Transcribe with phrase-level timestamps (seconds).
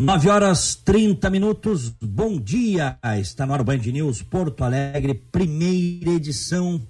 [0.00, 2.98] Nove horas 30 minutos, bom dia!
[3.18, 6.80] Está no ar o Band News Porto Alegre, primeira edição,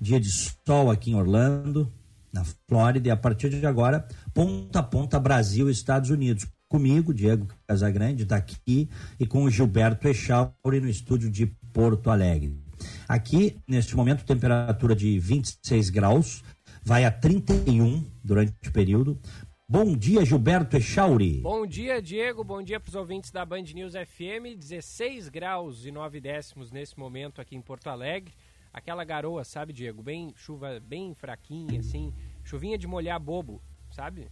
[0.00, 1.92] dia de sol aqui em Orlando,
[2.32, 6.46] na Flórida, e a partir de agora, ponta a ponta Brasil Estados Unidos.
[6.66, 8.88] Comigo, Diego Casagrande, está aqui,
[9.20, 12.58] e com o Gilberto Echauri no estúdio de Porto Alegre.
[13.06, 16.42] Aqui, neste momento, temperatura de 26 graus,
[16.82, 19.18] vai a 31 durante o período.
[19.74, 21.40] Bom dia, Gilberto Echauri.
[21.40, 22.44] Bom dia, Diego.
[22.44, 24.56] Bom dia para os ouvintes da Band News FM.
[24.56, 28.32] 16 graus e 9 décimos nesse momento aqui em Porto Alegre.
[28.72, 30.00] Aquela garoa, sabe, Diego?
[30.00, 32.14] Bem chuva, bem fraquinha, assim.
[32.44, 34.28] Chuvinha de molhar bobo, sabe?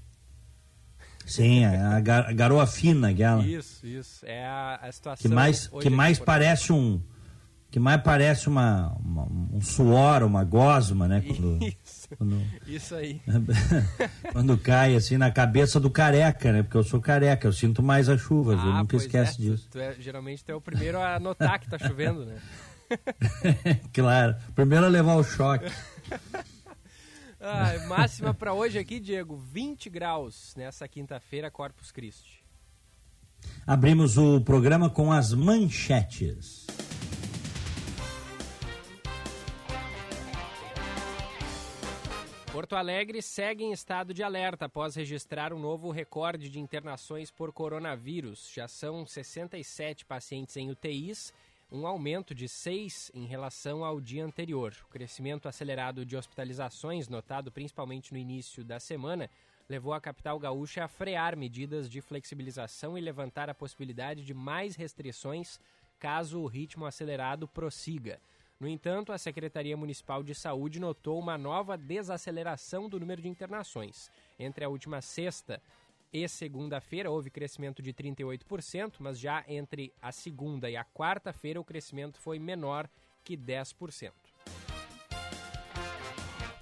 [1.26, 3.44] Sim, é a, gar a garoa fina, aquela.
[3.44, 4.24] Isso, isso.
[4.24, 5.28] É a, a situação.
[5.28, 7.02] Que mais, que mais parece um.
[7.68, 11.20] Que mais parece uma, uma um suor, uma gosma, né?
[11.20, 11.58] Quando...
[11.84, 13.20] Isso quando, Isso aí.
[14.32, 16.62] quando cai assim na cabeça do careca, né?
[16.62, 19.68] Porque eu sou careca, eu sinto mais a chuva, ah, eu nunca esqueço é, disso.
[19.70, 22.40] Tu é, geralmente tu é o primeiro a notar que tá chovendo, né?
[23.92, 25.70] claro, primeiro a levar o choque.
[27.40, 32.42] ah, máxima para hoje aqui, Diego, 20 graus nessa quinta-feira, Corpus Christi.
[33.66, 36.66] Abrimos o programa com as manchetes.
[42.52, 47.50] Porto Alegre segue em estado de alerta após registrar um novo recorde de internações por
[47.50, 48.52] coronavírus.
[48.52, 51.32] Já são 67 pacientes em UTIs,
[51.72, 54.76] um aumento de 6 em relação ao dia anterior.
[54.84, 59.30] O crescimento acelerado de hospitalizações, notado principalmente no início da semana,
[59.66, 64.76] levou a capital gaúcha a frear medidas de flexibilização e levantar a possibilidade de mais
[64.76, 65.58] restrições
[65.98, 68.20] caso o ritmo acelerado prossiga.
[68.62, 74.08] No entanto, a Secretaria Municipal de Saúde notou uma nova desaceleração do número de internações.
[74.38, 75.60] Entre a última sexta
[76.12, 81.64] e segunda-feira houve crescimento de 38%, mas já entre a segunda e a quarta-feira o
[81.64, 82.88] crescimento foi menor
[83.24, 84.12] que 10%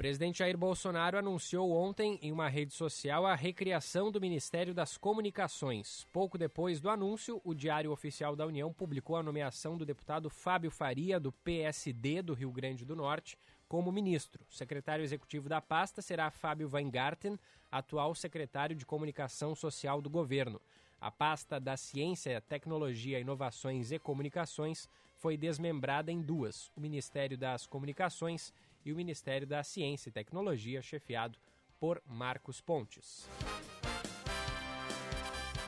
[0.00, 6.06] presidente Jair Bolsonaro anunciou ontem em uma rede social a recriação do Ministério das Comunicações.
[6.11, 10.71] Pouco depois do anúncio, o Diário Oficial da União publicou a nomeação do deputado Fábio
[10.71, 13.37] Faria, do PSD do Rio Grande do Norte,
[13.69, 14.43] como ministro.
[14.49, 17.39] Secretário executivo da pasta será Fábio Weingarten,
[17.71, 20.62] atual secretário de Comunicação Social do governo.
[20.99, 27.66] A pasta da Ciência, Tecnologia, Inovações e Comunicações foi desmembrada em duas: o Ministério das
[27.66, 28.50] Comunicações
[28.84, 31.38] e o Ministério da Ciência e Tecnologia, chefiado
[31.78, 33.28] por Marcos Pontes.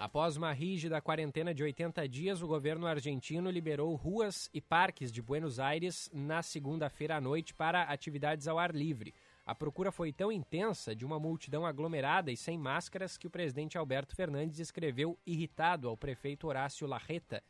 [0.02, 5.22] Após uma rígida quarentena de 80 dias, o governo argentino liberou ruas e parques de
[5.22, 9.14] Buenos Aires na segunda-feira à noite para atividades ao ar livre.
[9.46, 13.78] A procura foi tão intensa de uma multidão aglomerada e sem máscaras que o presidente
[13.78, 17.40] Alberto Fernandes escreveu irritado ao prefeito Horácio Larreta.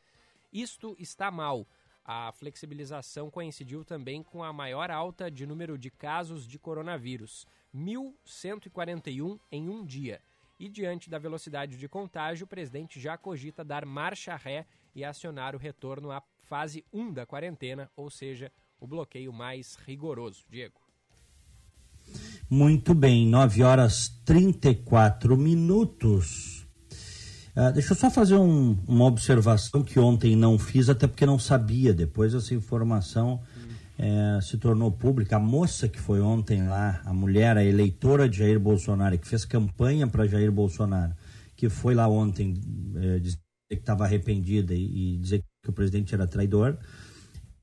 [0.52, 1.66] Isto está mal.
[2.04, 9.38] A flexibilização coincidiu também com a maior alta de número de casos de coronavírus, 1.141
[9.50, 10.20] em um dia.
[10.58, 15.54] E diante da velocidade de contágio, o presidente já cogita dar marcha ré e acionar
[15.54, 20.44] o retorno à fase 1 da quarentena, ou seja, o bloqueio mais rigoroso.
[20.50, 20.80] Diego.
[22.50, 26.61] Muito bem, 9 horas 34 minutos.
[27.54, 31.38] Uh, deixa eu só fazer um, uma observação que ontem não fiz, até porque não
[31.38, 31.92] sabia.
[31.92, 33.40] Depois essa informação
[33.98, 35.36] é, se tornou pública.
[35.36, 39.44] A moça que foi ontem lá, a mulher, a eleitora de Jair Bolsonaro, que fez
[39.44, 41.12] campanha para Jair Bolsonaro,
[41.54, 42.54] que foi lá ontem
[42.96, 43.38] é, dizer
[43.70, 46.78] que estava arrependida e, e dizer que o presidente era traidor.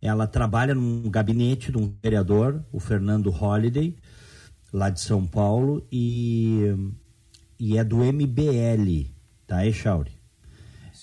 [0.02, 3.98] Ela trabalha num gabinete de um vereador, o Fernando Holliday,
[4.72, 6.74] lá de São Paulo, e,
[7.60, 9.19] e é do MBL
[9.50, 10.12] tá, Echauri?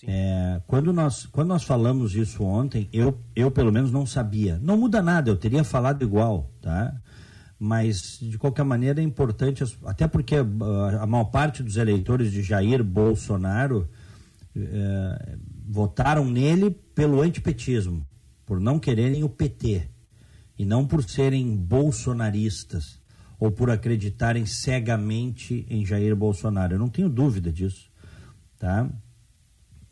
[0.06, 4.58] É, quando, nós, quando nós falamos isso ontem, eu, eu pelo menos não sabia.
[4.62, 6.94] Não muda nada, eu teria falado igual, tá?
[7.58, 12.30] Mas, de qualquer maneira, é importante, até porque a, ah, a maior parte dos eleitores
[12.30, 13.88] de Jair Bolsonaro
[14.54, 18.06] é, votaram nele pelo antipetismo,
[18.44, 19.88] por não quererem o PT,
[20.58, 23.00] e não por serem bolsonaristas,
[23.38, 26.74] ou por acreditarem cegamente em Jair Bolsonaro.
[26.74, 27.85] Eu não tenho dúvida disso.
[28.66, 28.90] Tá?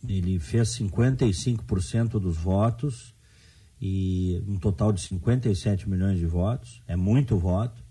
[0.07, 3.15] Ele fez 55% dos votos
[3.81, 7.85] e um total de 57 milhões de votos, é muito voto.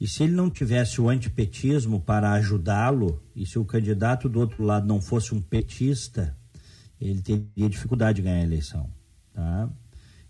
[0.00, 4.62] E se ele não tivesse o antipetismo para ajudá-lo, e se o candidato do outro
[4.64, 6.36] lado não fosse um petista,
[7.00, 8.88] ele teria dificuldade de ganhar a eleição,
[9.32, 9.68] tá?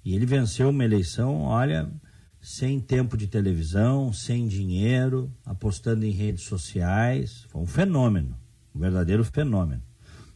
[0.02, 1.92] E ele venceu uma eleição, olha,
[2.40, 7.44] sem tempo de televisão, sem dinheiro, apostando em redes sociais.
[7.48, 8.36] Foi um fenômeno,
[8.74, 9.82] um verdadeiro fenômeno.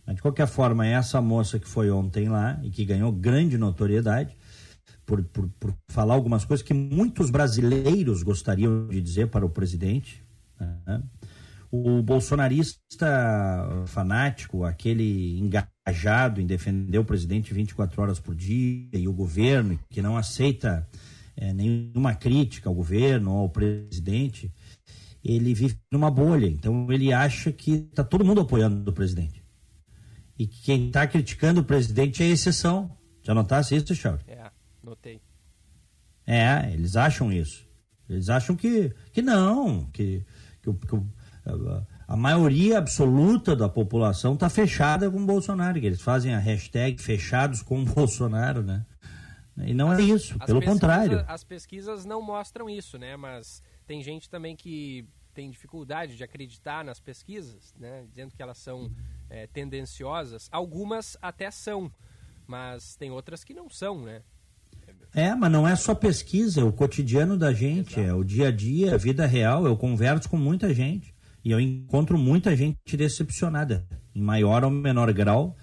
[0.06, 4.36] Mas, de qualquer forma, essa moça que foi ontem lá e que ganhou grande notoriedade
[5.04, 10.22] por, por, por falar algumas coisas que muitos brasileiros gostariam de dizer para o presidente.
[10.60, 11.02] Né?
[11.70, 13.06] O bolsonarista
[13.86, 20.00] fanático, aquele engajado em defender o presidente 24 horas por dia e o governo, que
[20.00, 20.88] não aceita
[21.36, 24.52] é, nenhuma crítica ao governo ou ao presidente,
[25.34, 26.46] ele vive numa bolha.
[26.46, 29.44] Então ele acha que está todo mundo apoiando o presidente.
[30.38, 32.90] E que quem está criticando o presidente é exceção.
[33.22, 34.22] Já notasse isso, Charles?
[34.28, 34.50] É,
[34.82, 35.20] notei.
[36.26, 37.66] É, eles acham isso.
[38.08, 40.24] Eles acham que, que não, que,
[40.62, 40.96] que, que
[42.06, 47.00] a maioria absoluta da população está fechada com o Bolsonaro, que eles fazem a hashtag
[47.00, 48.84] fechados com o Bolsonaro, né?
[49.58, 51.24] E não é isso, pelo contrário.
[51.26, 53.16] As pesquisas não mostram isso, né?
[53.16, 58.04] Mas tem gente também que tem dificuldade de acreditar nas pesquisas, né?
[58.08, 58.90] Dizendo que elas são
[59.28, 60.48] é, tendenciosas.
[60.50, 61.92] Algumas até são,
[62.46, 64.22] mas tem outras que não são, né?
[65.14, 68.08] É, mas não é só pesquisa, é o cotidiano da gente, Exato.
[68.08, 69.66] é o dia a dia, a vida real.
[69.66, 75.12] Eu converso com muita gente e eu encontro muita gente decepcionada, em maior ou menor
[75.12, 75.54] grau.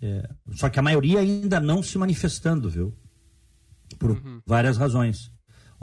[0.00, 2.96] É, só que a maioria ainda não se manifestando, viu?
[3.98, 4.40] por uhum.
[4.46, 5.32] várias razões.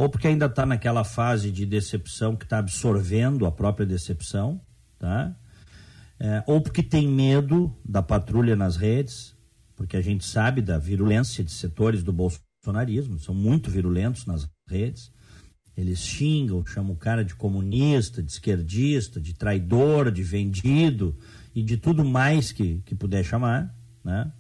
[0.01, 4.59] Ou porque ainda está naquela fase de decepção que está absorvendo a própria decepção,
[4.97, 5.37] tá?
[6.19, 9.35] É, ou porque tem medo da patrulha nas redes,
[9.75, 15.11] porque a gente sabe da virulência de setores do bolsonarismo, são muito virulentos nas redes.
[15.77, 21.15] Eles xingam, chamam o cara de comunista, de esquerdista, de traidor, de vendido
[21.53, 23.71] e de tudo mais que, que puder chamar,
[24.03, 24.33] né?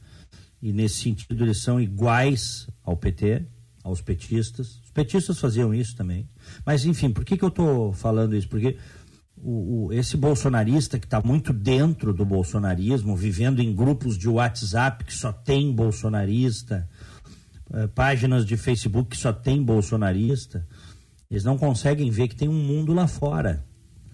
[0.59, 3.45] E nesse sentido eles são iguais ao PT
[3.83, 4.80] aos petistas.
[4.93, 6.27] Petistas faziam isso também.
[6.65, 8.49] Mas, enfim, por que, que eu estou falando isso?
[8.49, 8.77] Porque
[9.37, 15.03] o, o, esse bolsonarista que está muito dentro do bolsonarismo, vivendo em grupos de WhatsApp
[15.03, 16.87] que só tem bolsonarista,
[17.73, 20.67] eh, páginas de Facebook que só tem bolsonarista,
[21.29, 23.65] eles não conseguem ver que tem um mundo lá fora.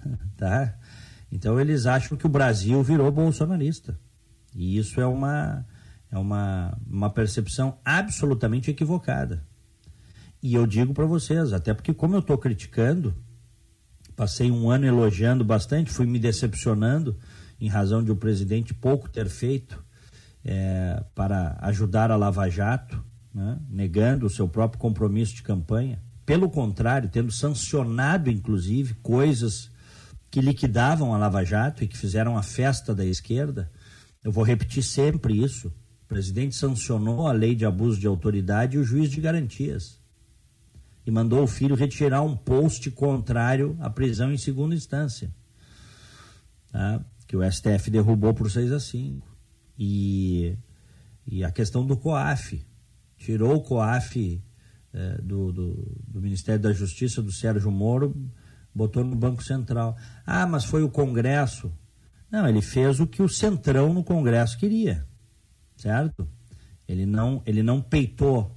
[0.37, 0.77] Tá?
[1.31, 3.99] Então eles acham que o Brasil virou bolsonarista.
[4.55, 5.65] E isso é uma,
[6.11, 9.43] é uma, uma percepção absolutamente equivocada.
[10.41, 13.15] E eu digo para vocês, até porque como eu estou criticando,
[14.15, 17.17] passei um ano elogiando bastante, fui me decepcionando
[17.59, 19.83] em razão de o presidente pouco ter feito
[20.45, 23.03] é, para ajudar a Lava Jato,
[23.33, 26.01] né, negando o seu próprio compromisso de campanha.
[26.25, 29.71] Pelo contrário, tendo sancionado, inclusive, coisas
[30.29, 33.71] que liquidavam a Lava Jato e que fizeram a festa da esquerda.
[34.23, 35.69] Eu vou repetir sempre isso.
[35.69, 39.97] O presidente sancionou a lei de abuso de autoridade e o juiz de garantias
[41.07, 45.33] e mandou o filho retirar um post contrário à prisão em segunda instância,
[46.69, 47.01] tá?
[47.25, 49.25] que o STF derrubou por 6 a 5.
[49.79, 50.57] E,
[51.25, 52.61] e a questão do COAF,
[53.15, 54.43] tirou o COAF
[54.93, 58.13] é, do, do, do, Ministério da Justiça, do Sérgio Moro,
[58.75, 59.95] botou no Banco Central.
[60.25, 61.71] Ah, mas foi o Congresso.
[62.29, 65.07] Não, ele fez o que o Centrão no Congresso queria,
[65.77, 66.27] certo?
[66.85, 68.56] Ele não, ele não peitou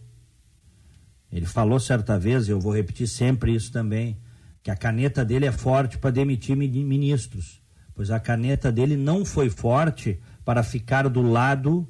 [1.32, 4.18] ele falou certa vez, eu vou repetir sempre isso também,
[4.62, 7.62] que a caneta dele é forte para demitir ministros,
[7.94, 11.88] pois a caneta dele não foi forte para ficar do lado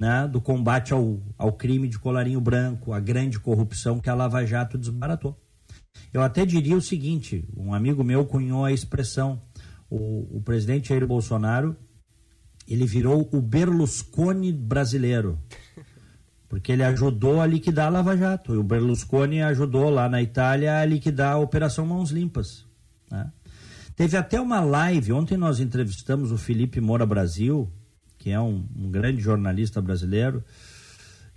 [0.00, 4.46] né, do combate ao, ao crime de colarinho branco, a grande corrupção que a Lava
[4.46, 5.38] Jato desbaratou.
[6.10, 9.42] Eu até diria o seguinte: um amigo meu cunhou a expressão,
[9.90, 11.76] o, o presidente Jair Bolsonaro,
[12.66, 15.38] ele virou o Berlusconi brasileiro
[16.50, 18.52] porque ele ajudou a liquidar a Lava Jato.
[18.52, 22.66] E o Berlusconi ajudou lá na Itália a liquidar a Operação Mãos Limpas.
[23.08, 23.30] Né?
[23.94, 27.70] Teve até uma live, ontem nós entrevistamos o Felipe Moura Brasil,
[28.18, 30.42] que é um, um grande jornalista brasileiro,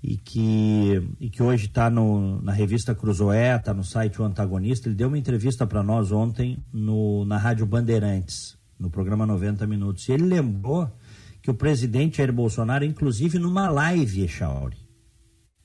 [0.01, 4.89] e que, e que hoje está na revista Cruzoé, está no site O Antagonista.
[4.89, 10.09] Ele deu uma entrevista para nós ontem no, na Rádio Bandeirantes, no programa 90 Minutos.
[10.09, 10.91] E ele lembrou
[11.39, 14.82] que o presidente Jair Bolsonaro, inclusive numa live, Echauri,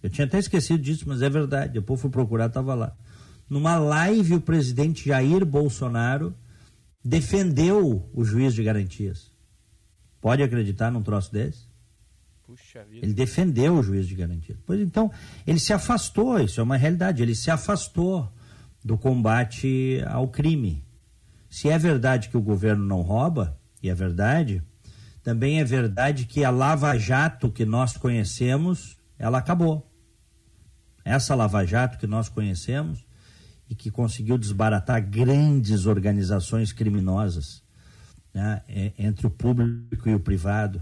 [0.02, 1.74] eu tinha até esquecido disso, mas é verdade.
[1.74, 2.96] Depois fui procurar, estava lá.
[3.48, 6.34] Numa live, o presidente Jair Bolsonaro
[7.04, 9.32] defendeu o juiz de garantias.
[10.20, 11.66] Pode acreditar num troço desse?
[12.44, 13.04] Puxa vida.
[13.04, 14.56] Ele defendeu o juiz de garantia.
[14.66, 15.10] Pois então,
[15.46, 18.30] ele se afastou, isso é uma realidade, ele se afastou
[18.84, 20.84] do combate ao crime.
[21.50, 24.62] Se é verdade que o governo não rouba, e é verdade,
[25.22, 29.87] também é verdade que a Lava Jato que nós conhecemos, ela acabou.
[31.08, 33.06] Essa Lava Jato que nós conhecemos
[33.68, 37.62] e que conseguiu desbaratar grandes organizações criminosas
[38.32, 38.62] né,
[38.98, 40.80] entre o público e o privado,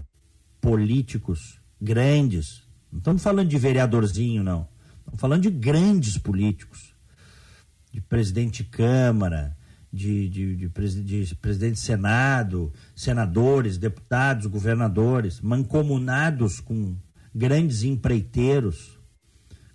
[0.59, 2.63] políticos grandes.
[2.91, 4.67] Não estamos falando de vereadorzinho, não.
[4.99, 6.93] Estamos falando de grandes políticos,
[7.91, 9.55] de presidente de Câmara,
[9.91, 16.97] de, de, de, de, presidente de Senado, senadores, deputados, governadores, mancomunados com
[17.33, 18.96] grandes empreiteiros,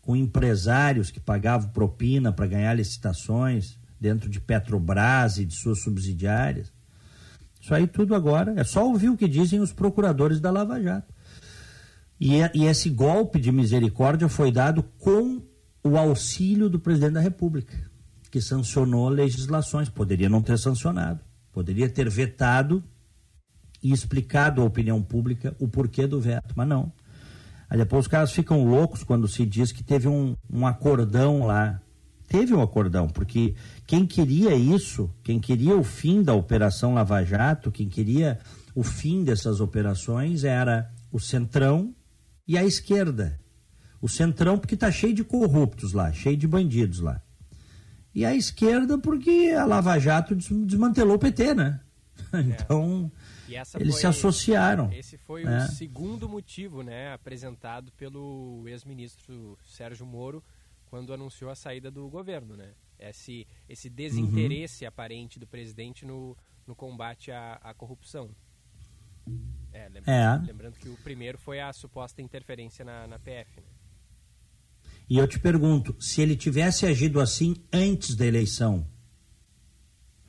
[0.02, 6.72] com empresários que pagavam propina para ganhar licitações dentro de Petrobras e de suas subsidiárias.
[7.60, 11.14] Isso aí tudo agora é só ouvir o que dizem os procuradores da Lava Jato.
[12.20, 15.40] E, e esse golpe de misericórdia foi dado com
[15.84, 17.76] o auxílio do presidente da República,
[18.30, 19.88] que sancionou legislações.
[19.88, 21.20] Poderia não ter sancionado,
[21.52, 22.82] poderia ter vetado
[23.80, 26.92] e explicado à opinião pública o porquê do veto, mas não.
[27.72, 31.80] Aí depois os caras ficam loucos quando se diz que teve um, um acordão lá.
[32.28, 33.54] Teve um acordão, porque
[33.86, 38.38] quem queria isso, quem queria o fim da Operação Lava Jato, quem queria
[38.74, 41.94] o fim dessas operações era o Centrão
[42.46, 43.40] e a esquerda.
[44.02, 47.22] O Centrão porque está cheio de corruptos lá, cheio de bandidos lá.
[48.14, 51.80] E a esquerda porque a Lava Jato desmantelou o PT, né?
[52.32, 52.40] É.
[52.40, 53.12] Então,
[53.48, 54.90] eles foi, se associaram.
[54.92, 55.66] Esse foi né?
[55.66, 60.42] o segundo motivo, né, apresentado pelo ex-ministro Sérgio Moro
[60.86, 62.72] quando anunciou a saída do governo, né?
[63.08, 64.88] esse, esse desinteresse uhum.
[64.88, 68.30] aparente do presidente no, no combate à, à corrupção.
[69.72, 70.46] É, lembrando, é.
[70.46, 73.60] lembrando, que o primeiro foi a suposta interferência na, na PF.
[73.60, 73.66] Né?
[75.08, 78.86] E eu te pergunto, se ele tivesse agido assim antes da eleição,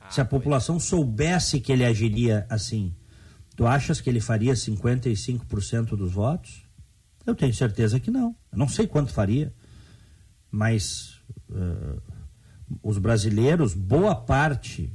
[0.04, 2.94] ah, se a população soubesse que ele agiria assim,
[3.56, 6.62] tu achas que ele faria 55% dos votos?
[7.26, 8.36] Eu tenho certeza que não.
[8.52, 9.52] Eu não sei quanto faria,
[10.50, 12.00] mas uh,
[12.82, 14.92] os brasileiros, boa parte,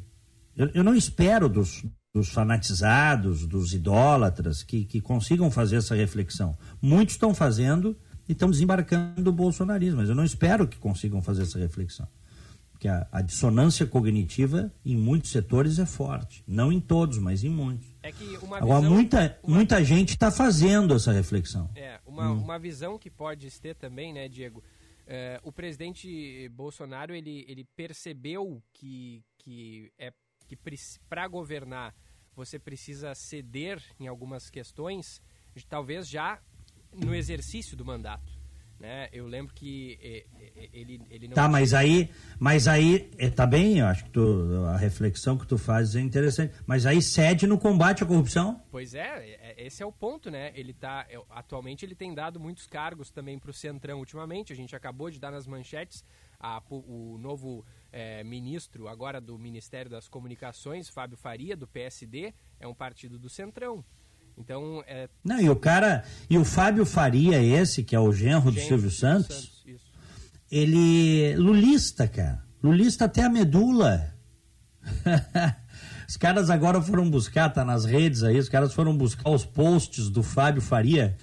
[0.56, 6.58] eu, eu não espero dos, dos fanatizados, dos idólatras, que, que consigam fazer essa reflexão.
[6.82, 7.98] Muitos estão fazendo
[8.28, 12.08] e estão desembarcando o bolsonarismo, mas eu não espero que consigam fazer essa reflexão.
[12.79, 16.41] Porque a, a dissonância cognitiva em muitos setores é forte.
[16.48, 17.86] Não em todos, mas em muitos.
[18.01, 18.13] É
[18.55, 19.55] Agora, muita, uma...
[19.57, 21.69] muita gente está fazendo essa reflexão.
[21.75, 22.41] É, uma, hum.
[22.41, 24.63] uma visão que pode ter também, né, Diego?
[25.05, 30.13] É, o presidente Bolsonaro ele, ele percebeu que, que é
[30.48, 30.57] que
[31.09, 31.93] para governar
[32.33, 35.21] você precisa ceder em algumas questões,
[35.67, 36.39] talvez já
[36.93, 38.38] no exercício do mandato.
[38.79, 39.09] Né?
[39.12, 40.00] Eu lembro que
[40.71, 41.36] ele, ele não.
[41.36, 42.09] Tá, mas aí,
[42.39, 46.00] mas aí é, tá bem, eu acho que tu, a reflexão que tu fazes é
[46.00, 46.53] interessante.
[46.65, 48.63] Mas aí cede no combate à corrupção?
[48.71, 50.53] Pois é, é esse é o ponto, né?
[50.55, 51.05] Ele tá.
[51.09, 54.53] É, atualmente ele tem dado muitos cargos também para o Centrão ultimamente.
[54.53, 56.03] A gente acabou de dar nas manchetes
[56.39, 62.67] a, o novo é, ministro agora do Ministério das Comunicações, Fábio Faria, do PSD, é
[62.67, 63.83] um partido do Centrão.
[64.39, 65.10] Então, é...
[65.24, 68.60] Não, e o cara, e o Fábio Faria esse, que é o genro, genro do
[68.60, 69.60] Silvio Santos, Santos
[70.51, 72.41] ele lulista, cara.
[72.63, 74.13] Lulista até a medula.
[76.08, 80.10] os caras agora foram buscar, tá nas redes aí, os caras foram buscar os posts
[80.10, 81.15] do Fábio Faria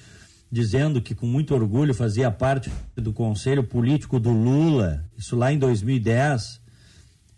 [0.50, 5.58] dizendo que com muito orgulho fazia parte do conselho político do Lula, isso lá em
[5.58, 6.60] 2010,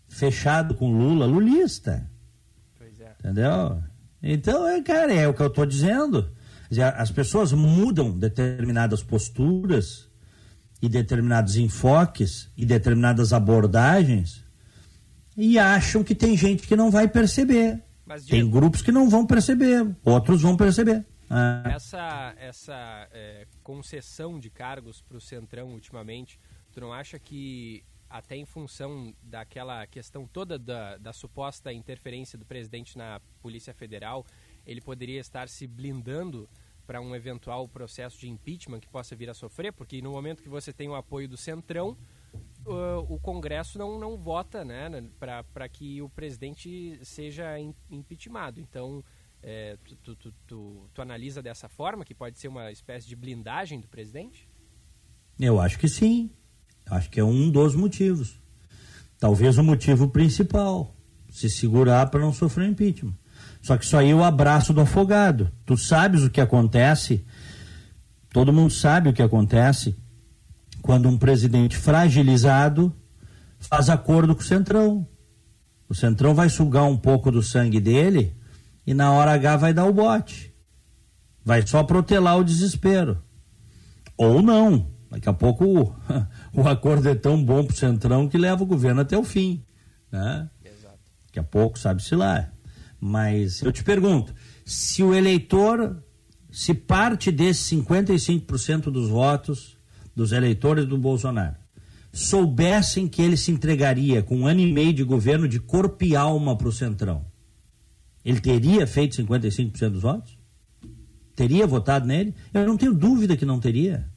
[0.07, 2.07] fechado com Lula, lulista.
[2.77, 3.15] Pois é.
[3.19, 3.81] Entendeu?
[4.21, 6.31] Então, é, cara, é o que eu estou dizendo.
[6.95, 10.09] As pessoas mudam determinadas posturas
[10.81, 14.45] e determinados enfoques e determinadas abordagens
[15.35, 17.81] e acham que tem gente que não vai perceber.
[18.05, 21.05] Mas, Diego, tem grupos que não vão perceber, outros vão perceber.
[21.29, 21.63] Ah.
[21.65, 26.39] Essa, essa é, concessão de cargos para o Centrão ultimamente,
[26.71, 32.45] tu não acha que até em função daquela questão toda da, da suposta interferência do
[32.45, 34.25] presidente na Polícia Federal,
[34.65, 36.49] ele poderia estar se blindando
[36.87, 40.49] para um eventual processo de impeachment que possa vir a sofrer, porque no momento que
[40.49, 41.95] você tem o apoio do Centrão,
[42.65, 44.89] uh, o Congresso não, não vota né,
[45.19, 47.59] para que o presidente seja
[47.91, 48.59] impeachmentado.
[48.59, 49.03] Então,
[49.43, 53.79] é, tu, tu, tu, tu analisa dessa forma, que pode ser uma espécie de blindagem
[53.79, 54.49] do presidente?
[55.39, 56.31] Eu acho que sim.
[56.89, 58.39] Acho que é um dos motivos.
[59.19, 60.95] Talvez o motivo principal,
[61.29, 63.13] se segurar para não sofrer impeachment.
[63.61, 65.51] Só que isso aí é o abraço do afogado.
[65.65, 67.25] Tu sabes o que acontece,
[68.31, 69.95] todo mundo sabe o que acontece
[70.81, 72.95] quando um presidente fragilizado
[73.59, 75.07] faz acordo com o Centrão.
[75.87, 78.35] O Centrão vai sugar um pouco do sangue dele
[78.87, 80.53] e na hora H vai dar o bote.
[81.43, 83.21] Vai só protelar o desespero.
[84.17, 84.87] Ou não.
[85.09, 85.95] Daqui a pouco o,
[86.53, 89.63] o acordo é tão bom pro Centrão que leva o governo até o fim.
[90.11, 90.49] Né?
[90.63, 90.99] Exato.
[91.27, 92.51] Daqui a pouco sabe-se lá.
[92.99, 94.33] Mas eu te pergunto,
[94.65, 96.03] se o eleitor,
[96.51, 99.77] se parte desses 55% dos votos
[100.15, 101.55] dos eleitores do Bolsonaro
[102.11, 106.15] soubessem que ele se entregaria com um ano e meio de governo de corpo e
[106.15, 107.25] alma para o Centrão,
[108.25, 110.37] ele teria feito 55% dos votos?
[111.35, 112.35] Teria votado nele?
[112.53, 114.09] Eu não tenho dúvida que não teria.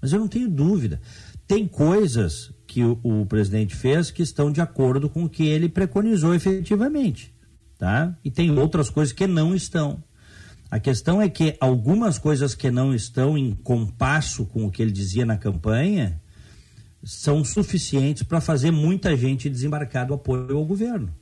[0.00, 1.00] Mas eu não tenho dúvida.
[1.46, 5.68] Tem coisas que o, o, presidente fez que estão de acordo com o que ele
[5.68, 7.34] preconizou efetivamente.
[7.78, 8.16] Tá?
[8.24, 10.02] E tem outras coisas que não estão.
[10.70, 14.92] A questão é que algumas coisas que não estão em compasso com o que ele
[14.92, 16.20] dizia na campanha
[17.02, 21.14] são suficientes para fazer muita gente desembarcar do apoio ao governo.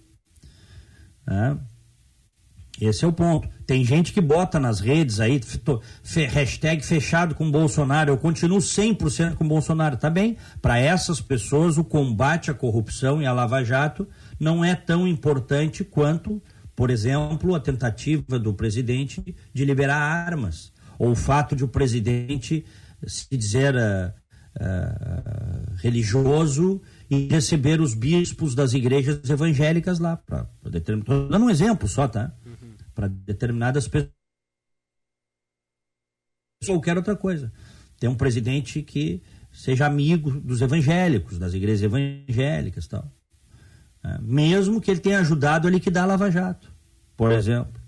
[1.26, 1.58] Né?
[2.80, 3.48] Esse é o ponto.
[3.66, 5.40] Tem gente que bota nas redes aí,
[6.28, 9.96] hashtag fechado com Bolsonaro, eu continuo 100% com Bolsonaro.
[9.96, 14.06] Tá bem, para essas pessoas o combate à corrupção e à Lava Jato
[14.38, 16.42] não é tão importante quanto,
[16.74, 22.64] por exemplo, a tentativa do presidente de liberar armas, ou o fato de o presidente
[23.06, 24.12] se dizer uh,
[24.60, 26.80] uh, religioso
[27.10, 30.20] e receber os bispos das igrejas evangélicas lá.
[30.64, 32.32] Estou dando um exemplo só, tá?
[32.96, 34.10] Para determinadas pessoas.
[36.68, 37.52] Ou qualquer outra coisa.
[38.00, 39.22] Tem um presidente que
[39.52, 43.12] seja amigo dos evangélicos, das igrejas evangélicas tal.
[44.02, 46.72] É, mesmo que ele tenha ajudado a liquidar a Lava Jato,
[47.14, 47.80] por exemplo.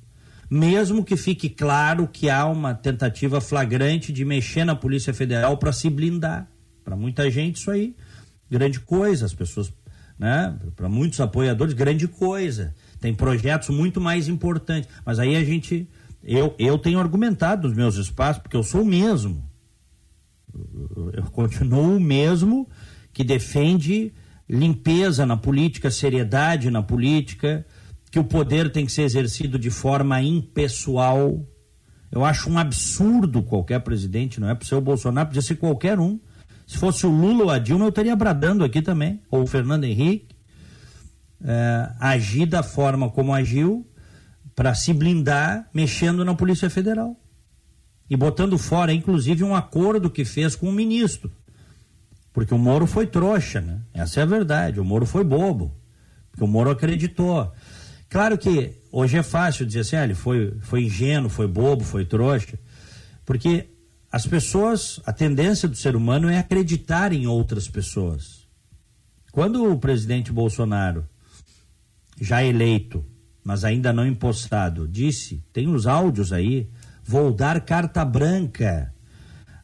[0.51, 5.73] Mesmo que fique claro que há uma tentativa flagrante de mexer na Polícia Federal para
[5.73, 6.47] se blindar.
[6.85, 7.97] Para muita gente, isso aí
[8.51, 9.73] grande coisa, as pessoas,
[10.19, 12.75] né, para muitos apoiadores, grande coisa.
[13.01, 15.89] Tem projetos muito mais importantes, mas aí a gente
[16.23, 19.49] eu, eu tenho argumentado nos meus espaços porque eu sou o mesmo.
[21.13, 22.69] Eu continuo o mesmo
[23.13, 24.13] que defende
[24.49, 27.65] limpeza na política, seriedade na política,
[28.11, 31.47] que o poder tem que ser exercido de forma impessoal.
[32.11, 34.55] Eu acho um absurdo qualquer presidente, não é?
[34.55, 36.19] Para ser o Bolsonaro, podia ser qualquer um,
[36.67, 39.85] se fosse o Lula ou a Dilma, eu estaria bradando aqui também, ou o Fernando
[39.85, 40.35] Henrique,
[41.45, 43.87] é, agir da forma como agiu
[44.55, 47.17] para se blindar mexendo na Polícia Federal.
[48.11, 51.31] E botando fora, inclusive, um acordo que fez com o ministro.
[52.33, 53.81] Porque o Moro foi trouxa, né?
[53.93, 54.81] Essa é a verdade.
[54.81, 55.75] O Moro foi bobo.
[56.31, 57.53] Porque o Moro acreditou.
[58.09, 62.05] Claro que hoje é fácil dizer assim, ah, ele foi, foi ingênuo, foi bobo, foi
[62.05, 62.59] trouxa.
[63.27, 63.69] Porque
[64.11, 68.49] as pessoas, a tendência do ser humano é acreditar em outras pessoas.
[69.31, 71.07] Quando o presidente Bolsonaro,
[72.21, 73.05] já eleito,
[73.45, 76.69] mas ainda não impostado, disse, tem os áudios aí,
[77.05, 78.93] vou dar carta branca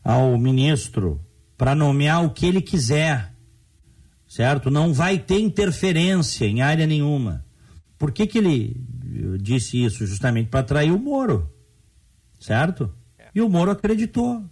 [0.02, 1.20] ao ministro
[1.56, 3.34] para nomear o que ele quiser,
[4.26, 4.70] certo?
[4.70, 7.44] Não vai ter interferência em área nenhuma.
[7.98, 8.76] Por que, que ele
[9.40, 10.06] disse isso?
[10.06, 11.50] Justamente para atrair o Moro,
[12.40, 12.92] certo?
[13.34, 14.44] E o Moro acreditou.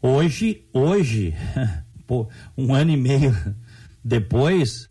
[0.00, 1.34] Hoje, hoje,
[2.56, 3.34] um ano e meio
[4.04, 4.88] depois,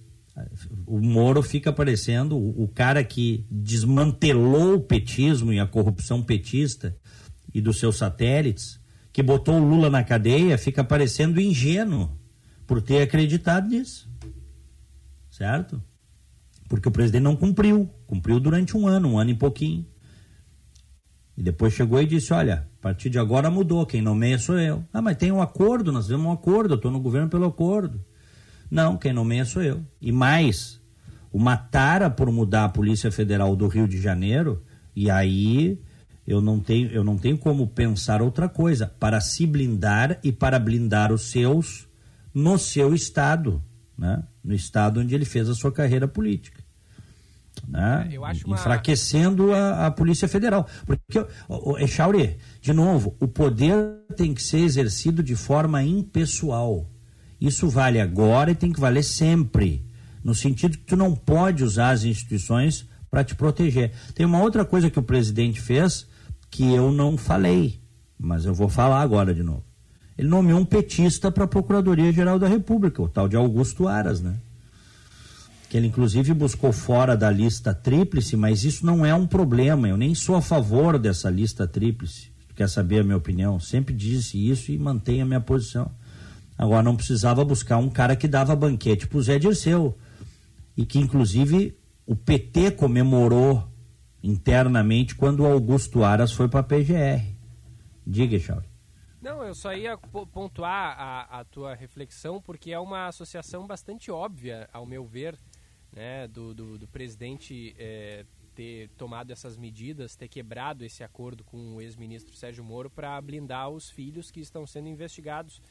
[0.91, 6.97] o Moro fica parecendo o, o cara que desmantelou o petismo e a corrupção petista
[7.53, 8.77] e dos seus satélites,
[9.13, 12.11] que botou o Lula na cadeia, fica parecendo ingênuo
[12.67, 14.09] por ter acreditado nisso.
[15.29, 15.81] Certo?
[16.67, 17.89] Porque o presidente não cumpriu.
[18.05, 19.85] Cumpriu durante um ano, um ano e pouquinho.
[21.37, 24.83] E depois chegou e disse: Olha, a partir de agora mudou, quem nomeia sou eu.
[24.91, 28.03] Ah, mas tem um acordo, nós temos um acordo, eu estou no governo pelo acordo.
[28.69, 29.85] Não, quem nomeia sou eu.
[30.01, 30.80] E mais,
[31.31, 34.63] uma tara por mudar a Polícia Federal do Rio de Janeiro,
[34.95, 35.79] e aí
[36.27, 40.59] eu não tenho, eu não tenho como pensar outra coisa, para se blindar e para
[40.59, 41.87] blindar os seus
[42.33, 43.61] no seu estado,
[43.97, 44.23] né?
[44.43, 46.61] no estado onde ele fez a sua carreira política
[47.67, 48.09] né?
[48.11, 48.31] É, uma...
[48.31, 50.67] enfraquecendo a, a, Polícia Federal.
[50.85, 51.25] Porque,
[51.79, 53.75] Echauri, de novo, o poder
[54.15, 56.89] tem que ser exercido de forma impessoal.
[57.39, 59.85] Isso vale agora e tem que valer sempre.
[60.23, 63.91] No sentido que tu não pode usar as instituições para te proteger.
[64.15, 66.07] Tem uma outra coisa que o presidente fez
[66.49, 67.79] que eu não falei,
[68.17, 69.63] mas eu vou falar agora de novo.
[70.17, 74.37] Ele nomeou um petista para a Procuradoria-Geral da República, o tal de Augusto Aras, né?
[75.71, 79.87] que ele inclusive buscou fora da lista tríplice, mas isso não é um problema.
[79.87, 82.29] Eu nem sou a favor dessa lista tríplice.
[82.53, 83.57] Quer saber a minha opinião?
[83.57, 85.89] Sempre disse isso e mantenho a minha posição.
[86.57, 89.97] Agora não precisava buscar um cara que dava banquete para o Zé Dirceu
[90.75, 93.67] e que inclusive o PT comemorou
[94.23, 97.35] internamente quando Augusto Aras foi para a PGR.
[98.05, 98.69] Diga, Charles.
[99.21, 104.67] Não, eu só ia pontuar a, a, tua reflexão porque é uma associação bastante óbvia,
[104.73, 105.37] ao meu ver,
[105.91, 111.75] né, do, do, do presidente é, ter tomado essas medidas, ter quebrado esse acordo com
[111.75, 115.61] o ex-ministro Sérgio Moro para blindar os filhos que estão sendo investigados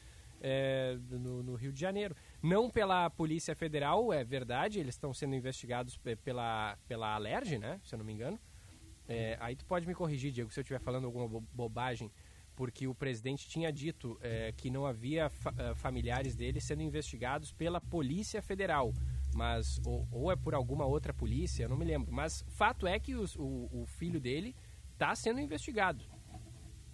[0.41, 2.15] é, no, no, Rio de Janeiro.
[2.41, 7.95] Não pela Polícia Federal, é verdade, eles estão sendo investigados pela, pela Alerj, né, se
[7.95, 8.39] eu não me engano.
[9.07, 12.11] É, aí tu pode me corrigir, Diego, se eu estiver falando alguma bobagem
[12.55, 17.51] porque o presidente tinha dito é, que não havia fa eh, familiares dele sendo investigados
[17.51, 18.93] pela Polícia Federal,
[19.33, 22.11] mas ou, ou, é por alguma outra polícia, eu não me lembro.
[22.11, 24.55] Mas fato é que os, o, o, filho dele
[24.93, 26.05] está sendo investigado.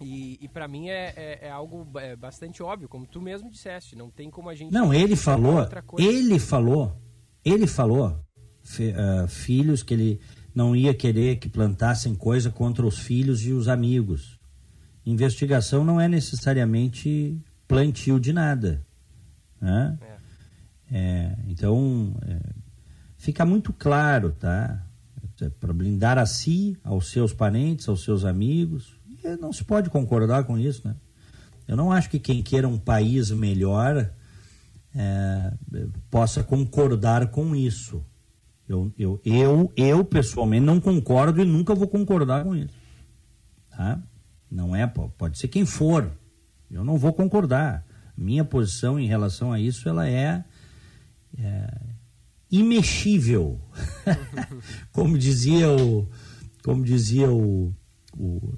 [0.00, 3.96] E, e para mim é, é, é algo é, bastante óbvio, como tu mesmo disseste.
[3.96, 4.72] Não tem como a gente.
[4.72, 5.66] Não, ele falou.
[5.98, 6.96] Ele falou.
[7.44, 8.24] Ele falou.
[8.62, 10.20] Fi, uh, filhos que ele
[10.54, 14.38] não ia querer que plantassem coisa contra os filhos e os amigos
[15.10, 18.84] investigação não é necessariamente plantio de nada.
[19.60, 19.98] Né?
[20.00, 20.18] É.
[20.90, 22.40] É, então, é,
[23.16, 24.82] fica muito claro, tá?
[25.40, 28.97] É Para blindar a si, aos seus parentes, aos seus amigos.
[29.36, 30.94] Não se pode concordar com isso, né?
[31.66, 34.10] Eu não acho que quem queira um país melhor
[34.94, 35.52] é,
[36.10, 38.02] possa concordar com isso.
[38.68, 42.74] Eu, eu, eu, eu, pessoalmente, não concordo e nunca vou concordar com isso.
[43.70, 44.02] Tá?
[44.50, 46.10] Não é, pode ser quem for.
[46.70, 47.84] Eu não vou concordar.
[48.16, 50.44] Minha posição em relação a isso, ela é,
[51.38, 51.80] é
[52.50, 53.60] imexível.
[54.92, 56.08] como dizia o,
[56.62, 57.74] como dizia o,
[58.18, 58.54] o,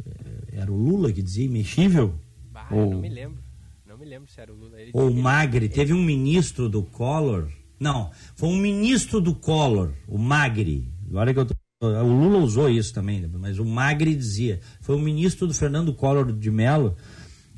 [0.52, 2.14] era o Lula que dizia imexível?
[2.50, 3.42] Bah, ou, não me lembro.
[3.86, 4.80] Não me lembro se era o Lula.
[4.80, 5.66] Ele, ou o Magri.
[5.66, 5.74] Ele...
[5.74, 7.48] Teve um ministro do Collor.
[7.78, 10.92] Não, foi um ministro do Collor, o Magri.
[11.08, 14.60] Agora que eu tô o Lula usou isso também, mas o Magri dizia.
[14.82, 16.94] Foi o ministro do Fernando Collor de Mello,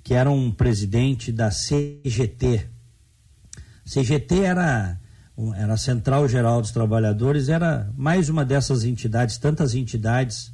[0.05, 2.69] que era um presidente da CGT.
[3.85, 5.01] CGT era,
[5.57, 10.53] era a Central Geral dos Trabalhadores, era mais uma dessas entidades, tantas entidades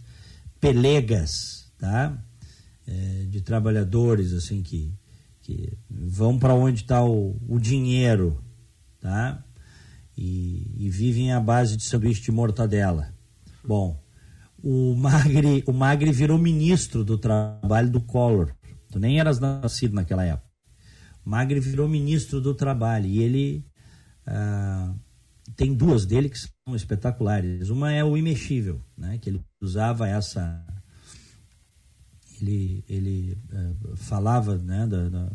[0.59, 2.17] pelegas, tá?
[2.91, 4.95] É, de trabalhadores, assim, que,
[5.43, 8.43] que vão para onde está o, o dinheiro,
[8.99, 9.45] tá?
[10.17, 13.13] E, e vivem à base de sanduíche de mortadela.
[13.63, 14.03] Bom,
[14.63, 18.55] o Magri, o Magri virou ministro do trabalho do Collor.
[18.91, 20.49] Tu nem eras nascido naquela época.
[21.27, 23.67] O Magri virou ministro do trabalho e ele
[24.27, 24.95] ah,
[25.55, 27.69] tem duas dele que são espetaculares.
[27.69, 29.19] Uma é o imexível, né?
[29.19, 30.65] Que ele usava essa
[32.41, 34.87] ele ele uh, falava, né?
[34.87, 35.31] Da, da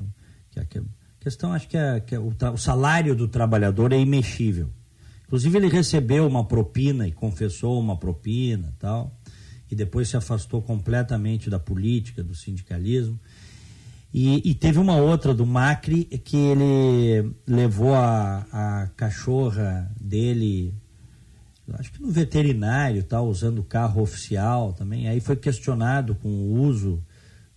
[0.65, 0.83] que a
[1.19, 4.69] questão acho que, é, que é o, o salário do trabalhador é imexível.
[5.25, 9.17] Inclusive ele recebeu uma propina e confessou uma propina tal,
[9.71, 13.19] e depois se afastou completamente da política, do sindicalismo.
[14.13, 20.71] E, e teve uma outra do Macri que ele levou a, a cachorra dele,
[21.73, 25.07] acho que no veterinário, tal, usando o carro oficial também.
[25.07, 27.01] Aí foi questionado com o uso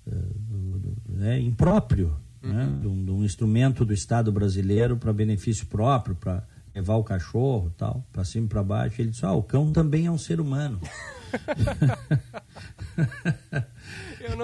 [0.06, 2.54] uh, né, impróprio né, uhum.
[2.54, 6.42] né, de, um, de um instrumento do Estado brasileiro para benefício próprio, para
[6.74, 9.00] levar o cachorro tal, para cima e para baixo.
[9.00, 10.80] Ele disse: Ah, o cão também é um ser humano.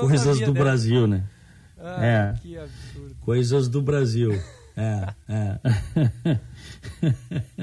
[0.01, 0.53] Coisas do dessa.
[0.53, 1.25] Brasil, né?
[1.79, 2.35] Ah, é.
[2.41, 3.15] Que absurdo.
[3.21, 4.33] Coisas do Brasil.
[4.77, 5.59] É, é.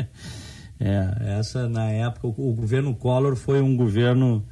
[0.79, 4.45] é, essa na época, o, o governo Collor foi um governo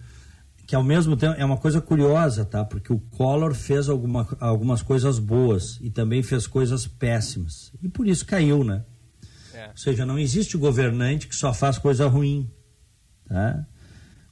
[0.68, 2.66] que ao mesmo tempo é uma coisa curiosa, tá?
[2.66, 7.72] Porque o Collor fez alguma, algumas coisas boas e também fez coisas péssimas.
[7.82, 8.84] E por isso caiu, né?
[9.54, 9.70] É.
[9.70, 12.52] Ou seja, não existe governante que só faz coisa ruim.
[13.26, 13.66] Tá?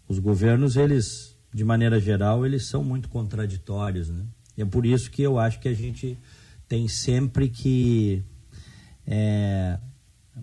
[0.09, 4.09] Os governos, eles, de maneira geral, eles são muito contraditórios.
[4.09, 4.25] Né?
[4.57, 6.17] E é por isso que eu acho que a gente
[6.67, 8.21] tem sempre que
[9.07, 9.79] é,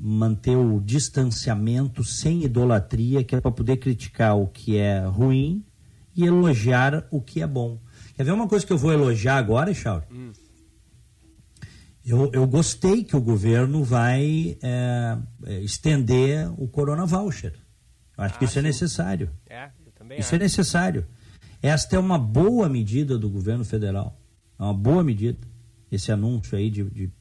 [0.01, 5.65] manter o distanciamento sem idolatria, que é para poder criticar o que é ruim
[6.15, 7.79] e elogiar o que é bom.
[8.15, 10.07] Quer ver uma coisa que eu vou elogiar agora, Charles?
[10.11, 10.33] Hum.
[12.05, 15.19] Eu, eu gostei que o governo vai é,
[15.61, 17.55] estender o Corona Voucher.
[18.19, 18.67] Eu acho ah, que isso é sim.
[18.67, 19.31] é necessário.
[19.49, 20.37] É, eu também isso é acho.
[20.37, 21.07] é necessário.
[21.63, 24.19] Esta é uma boa medida do governo federal.
[24.59, 25.39] É uma boa medida.
[25.93, 27.13] Esse anúncio aí de, de,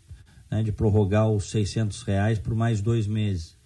[0.51, 3.57] né, de prorrogar os 600 reais por mais dois meses.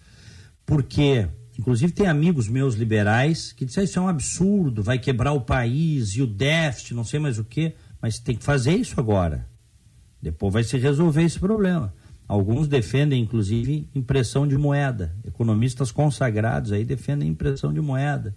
[0.66, 5.42] porque, inclusive, tem amigos meus liberais que dizem isso é um absurdo, vai quebrar o
[5.42, 9.48] país e o déficit, não sei mais o que, mas tem que fazer isso agora.
[10.22, 11.94] Depois vai se resolver esse problema.
[12.28, 15.16] Alguns defendem, inclusive, impressão de moeda.
[15.24, 18.36] Economistas consagrados aí defendem impressão de moeda.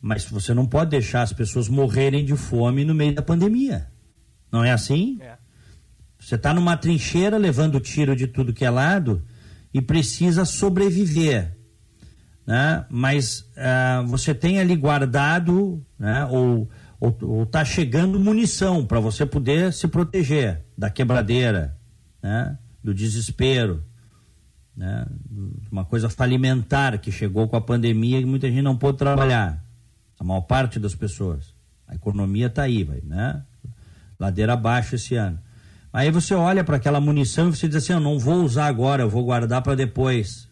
[0.00, 3.88] Mas você não pode deixar as pessoas morrerem de fome no meio da pandemia.
[4.50, 5.18] Não é assim?
[5.20, 5.38] É.
[6.22, 9.24] Você está numa trincheira levando tiro de tudo que é lado
[9.74, 11.56] e precisa sobreviver.
[12.46, 12.86] Né?
[12.88, 16.24] Mas uh, você tem ali guardado, né?
[16.26, 16.70] ou
[17.42, 21.76] está chegando munição para você poder se proteger da quebradeira,
[22.22, 22.56] né?
[22.82, 23.84] do desespero,
[24.76, 25.04] né?
[25.72, 29.60] uma coisa falimentar que chegou com a pandemia e muita gente não pôde trabalhar.
[30.20, 31.52] A maior parte das pessoas.
[31.88, 33.42] A economia está aí, vai, né?
[34.20, 35.40] Ladeira abaixo esse ano.
[35.92, 39.02] Aí você olha para aquela munição e você diz assim: eu não vou usar agora,
[39.02, 40.48] eu vou guardar para depois.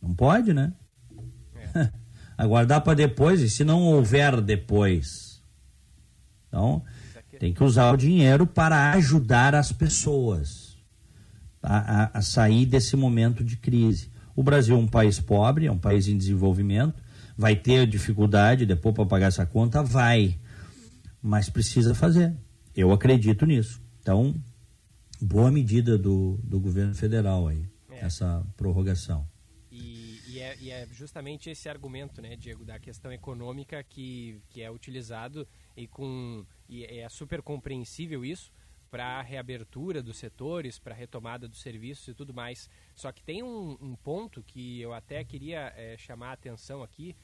[0.00, 0.72] Não pode, né?
[2.38, 5.42] Aguardar para depois, e se não houver depois?
[6.48, 6.82] Então,
[7.38, 10.78] tem que usar o dinheiro para ajudar as pessoas
[11.62, 14.10] a, a, a sair desse momento de crise.
[14.34, 17.02] O Brasil é um país pobre, é um país em desenvolvimento,
[17.36, 19.82] vai ter dificuldade depois para pagar essa conta?
[19.82, 20.38] Vai.
[21.22, 22.34] Mas precisa fazer.
[22.74, 23.82] Eu acredito nisso.
[24.00, 24.34] Então,
[25.20, 28.00] boa medida do, do governo federal aí, é.
[28.00, 29.28] essa prorrogação.
[29.70, 34.62] E, e, é, e, é, justamente esse argumento, né, Diego, da questão econômica que, que
[34.62, 38.50] é utilizado e, com, e é super compreensível isso
[38.90, 42.68] para a reabertura dos setores, para a retomada dos serviços e tudo mais.
[42.94, 47.14] Só que tem um, um ponto que eu até queria é, chamar a atenção aqui,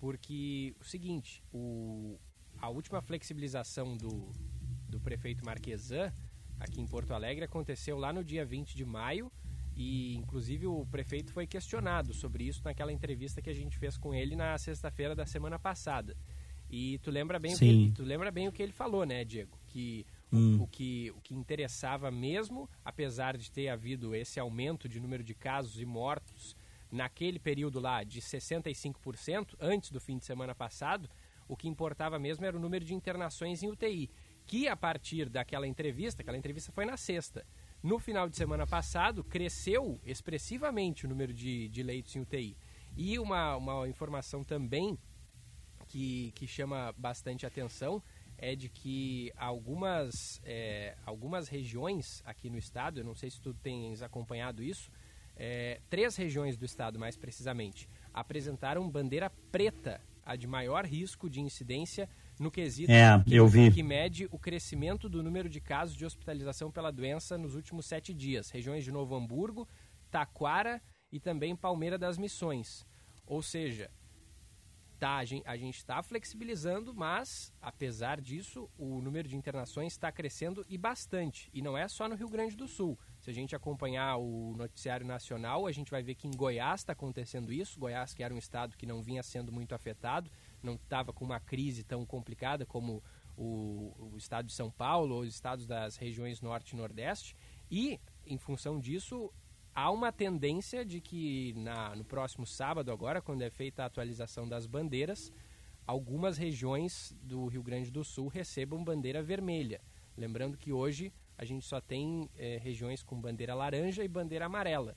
[0.00, 2.18] porque o seguinte, o,
[2.58, 4.32] a última flexibilização do,
[4.88, 6.12] do prefeito Marquesan
[6.62, 9.30] aqui em Porto Alegre aconteceu lá no dia 20 de maio
[9.74, 14.14] e inclusive o prefeito foi questionado sobre isso naquela entrevista que a gente fez com
[14.14, 16.16] ele na sexta-feira da semana passada.
[16.70, 17.56] E tu lembra bem Sim.
[17.56, 19.58] o que ele, tu lembra bem o que ele falou, né, Diego?
[19.66, 20.58] Que hum.
[20.60, 25.22] o, o, que o que interessava mesmo, apesar de ter havido esse aumento de número
[25.22, 26.56] de casos e mortos
[26.90, 31.08] naquele período lá de 65% antes do fim de semana passado,
[31.48, 34.10] o que importava mesmo era o número de internações em UTI
[34.46, 37.46] que a partir daquela entrevista, aquela entrevista foi na sexta,
[37.82, 42.56] no final de semana passado cresceu expressivamente o número de, de leitos em UTI.
[42.96, 44.98] E uma, uma informação também
[45.88, 48.02] que, que chama bastante atenção
[48.38, 53.54] é de que algumas, é, algumas regiões aqui no estado, eu não sei se tu
[53.54, 54.90] tens acompanhado isso,
[55.36, 61.40] é, três regiões do estado mais precisamente, apresentaram bandeira preta, a de maior risco de
[61.40, 62.08] incidência
[62.42, 63.70] no quesito é, que, eu vi.
[63.70, 68.12] que mede o crescimento do número de casos de hospitalização pela doença nos últimos sete
[68.12, 68.50] dias.
[68.50, 69.66] Regiões de Novo Hamburgo,
[70.10, 72.84] Taquara e também Palmeira das Missões.
[73.26, 73.90] Ou seja,
[74.98, 80.76] tá, a gente está flexibilizando, mas, apesar disso, o número de internações está crescendo e
[80.76, 81.50] bastante.
[81.52, 82.98] E não é só no Rio Grande do Sul.
[83.20, 86.92] Se a gente acompanhar o noticiário nacional, a gente vai ver que em Goiás está
[86.92, 87.78] acontecendo isso.
[87.78, 90.30] Goiás, que era um estado que não vinha sendo muito afetado,
[90.66, 93.02] não estava com uma crise tão complicada como
[93.36, 97.36] o, o, estado de São Paulo ou os estados das regiões norte e nordeste.
[97.70, 99.32] E, em função disso,
[99.74, 104.48] há uma tendência de que na, no próximo sábado, agora, quando é feita a atualização
[104.48, 105.32] das bandeiras,
[105.86, 109.80] algumas regiões do Rio Grande do Sul recebam bandeira vermelha.
[110.16, 114.96] Lembrando que hoje a gente só tem é, regiões com bandeira laranja e bandeira amarela,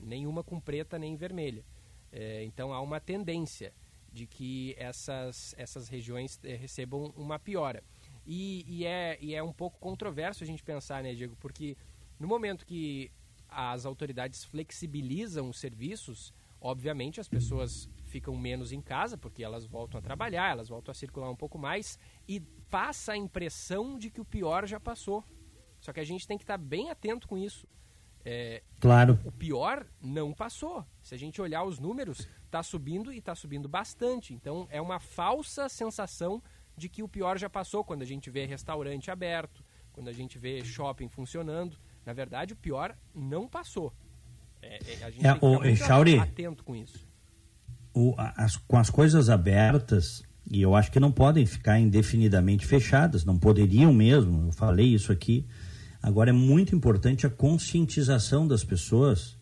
[0.00, 1.64] nenhuma com preta nem vermelha.
[2.10, 3.72] É, então há uma tendência
[4.16, 7.84] de que essas, essas regiões eh, recebam uma piora.
[8.26, 11.36] E, e, é, e é um pouco controverso a gente pensar, né, Diego?
[11.36, 11.76] Porque
[12.18, 13.12] no momento que
[13.48, 19.98] as autoridades flexibilizam os serviços, obviamente as pessoas ficam menos em casa, porque elas voltam
[19.98, 24.20] a trabalhar, elas voltam a circular um pouco mais, e passa a impressão de que
[24.20, 25.22] o pior já passou.
[25.78, 27.68] Só que a gente tem que estar bem atento com isso.
[28.28, 29.20] É, claro.
[29.24, 30.84] O pior não passou.
[31.00, 34.34] Se a gente olhar os números, está subindo e está subindo bastante.
[34.34, 36.42] Então é uma falsa sensação
[36.76, 40.40] de que o pior já passou quando a gente vê restaurante aberto, quando a gente
[40.40, 41.78] vê shopping funcionando.
[42.04, 43.94] Na verdade, o pior não passou.
[44.60, 47.06] É, é, a gente é, tem que o, Chauri, atento com isso.
[47.94, 53.24] O, as, com as coisas abertas, e eu acho que não podem ficar indefinidamente fechadas,
[53.24, 55.46] não poderiam mesmo, eu falei isso aqui.
[56.02, 59.36] Agora é muito importante a conscientização das pessoas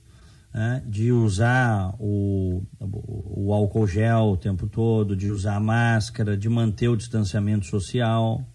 [0.54, 6.48] né, de usar o, o álcool gel o tempo todo, de usar a máscara, de
[6.48, 8.46] manter o distanciamento social.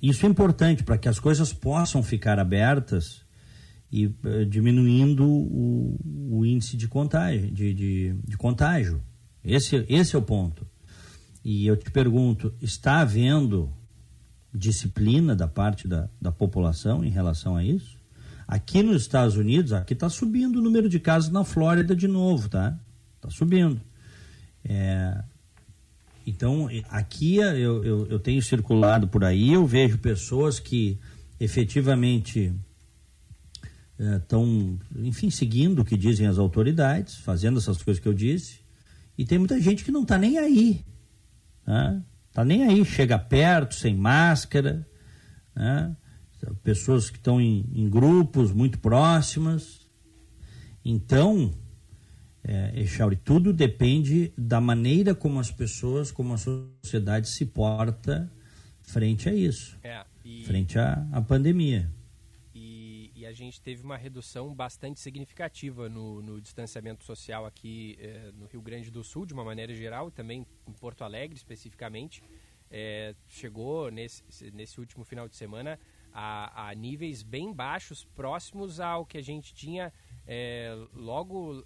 [0.00, 3.22] Isso é importante para que as coisas possam ficar abertas
[3.90, 5.98] e uh, diminuindo o,
[6.30, 9.02] o, índice de contágio, de, de, de contágio.
[9.44, 10.66] Esse, esse é o ponto.
[11.44, 13.70] E eu te pergunto, está havendo
[14.54, 17.96] disciplina da parte da, da população em relação a isso?
[18.46, 22.48] Aqui nos Estados Unidos, aqui está subindo o número de casos na Flórida de novo,
[22.48, 22.78] tá?
[23.16, 23.80] Está subindo.
[24.64, 25.22] É,
[26.26, 30.98] então, aqui eu, eu, eu, tenho circulado por aí, eu vejo pessoas que
[31.40, 32.52] efetivamente
[33.98, 38.60] estão, é, enfim, seguindo o que dizem as autoridades, fazendo essas coisas que eu disse,
[39.16, 40.84] e tem muita gente que não está nem aí.
[41.66, 42.02] Né?
[42.32, 44.86] Tá nem aí, chega perto, sem máscara,
[45.54, 45.94] né?
[46.62, 49.88] pessoas que estão em, em, grupos muito próximas.
[50.84, 51.52] Então,
[52.42, 58.30] é, Echauri, tudo depende da maneira como as pessoas, como a sociedade se porta
[58.82, 61.88] frente a isso, é, e, frente à, à pandemia.
[63.42, 68.88] Gente teve uma redução bastante significativa no, no distanciamento social aqui é, no Rio Grande
[68.88, 72.22] do Sul, de uma maneira geral, e também em Porto Alegre especificamente.
[72.70, 75.76] É, chegou nesse, nesse último final de semana
[76.12, 79.92] a, a, níveis bem baixos, próximos ao que a gente tinha
[80.24, 81.64] é, logo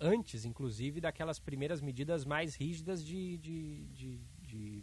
[0.00, 4.82] antes, inclusive, daquelas primeiras medidas mais rígidas de, de, de, de,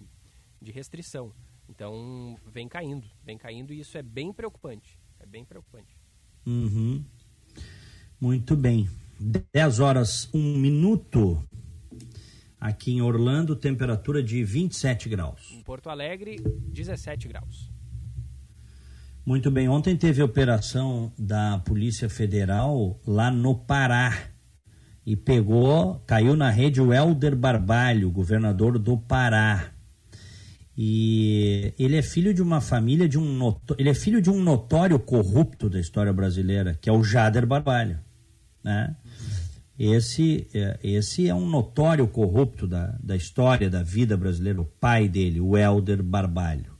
[0.61, 1.33] de restrição.
[1.67, 4.97] Então, vem caindo, vem caindo e isso é bem preocupante.
[5.19, 6.04] É bem preocupante.
[6.45, 7.03] Uhum.
[8.19, 8.89] Muito bem.
[9.53, 11.41] 10 horas, 1 minuto.
[12.59, 15.51] Aqui em Orlando, temperatura de 27 graus.
[15.51, 16.37] Em Porto Alegre,
[16.71, 17.71] 17 graus.
[19.25, 19.67] Muito bem.
[19.67, 24.29] Ontem teve operação da Polícia Federal lá no Pará
[25.05, 29.74] e pegou, caiu na rede o Helder Barbalho, governador do Pará.
[30.77, 34.99] E ele é filho de uma família de um ele é filho de um notório
[34.99, 37.99] corrupto da história brasileira, que é o Jader Barbalho,
[38.63, 38.95] né?
[39.77, 45.09] Esse, é, esse é um notório corrupto da, da história da vida brasileira, o pai
[45.09, 46.73] dele, o Helder Barbalho.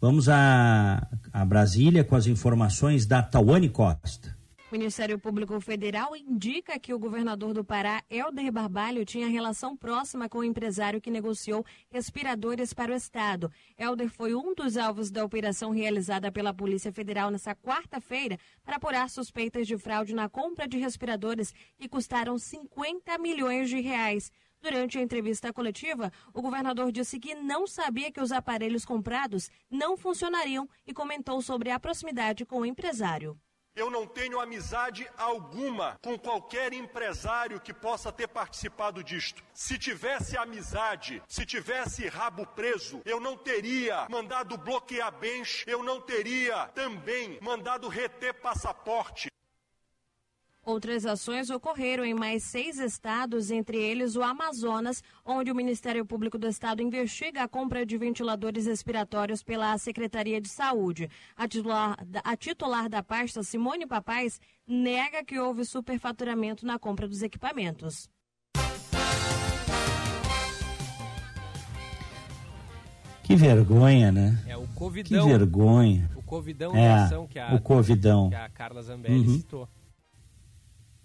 [0.00, 4.36] Vamos a, a Brasília com as informações da Tawane Costa.
[4.70, 10.28] O Ministério Público Federal indica que o governador do Pará, Helder Barbalho, tinha relação próxima
[10.28, 13.50] com o empresário que negociou respiradores para o Estado.
[13.76, 19.10] Helder foi um dos alvos da operação realizada pela Polícia Federal nesta quarta-feira para apurar
[19.10, 24.30] suspeitas de fraude na compra de respiradores que custaram 50 milhões de reais.
[24.62, 29.96] Durante a entrevista coletiva, o governador disse que não sabia que os aparelhos comprados não
[29.96, 33.36] funcionariam e comentou sobre a proximidade com o empresário.
[33.74, 39.42] Eu não tenho amizade alguma com qualquer empresário que possa ter participado disto.
[39.54, 46.00] Se tivesse amizade, se tivesse rabo preso, eu não teria mandado bloquear bens, eu não
[46.00, 49.30] teria também mandado reter passaporte.
[50.70, 56.38] Outras ações ocorreram em mais seis estados, entre eles o Amazonas, onde o Ministério Público
[56.38, 61.10] do Estado investiga a compra de ventiladores respiratórios pela Secretaria de Saúde.
[61.36, 67.20] A titular, a titular da pasta, Simone Papais, nega que houve superfaturamento na compra dos
[67.20, 68.08] equipamentos.
[73.24, 74.40] Que vergonha, né?
[74.46, 75.26] É o Covidão.
[75.26, 76.10] Que vergonha.
[76.14, 78.28] O Covidão é, que a, o Covidão.
[78.28, 79.36] Que a Carla Zambelli uhum.
[79.36, 79.68] citou.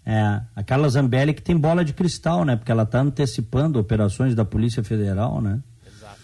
[0.08, 2.54] É, a Carla Zambelli que tem bola de cristal, né?
[2.54, 5.60] Porque ela está antecipando operações da Polícia Federal, né?
[5.84, 6.20] Exato.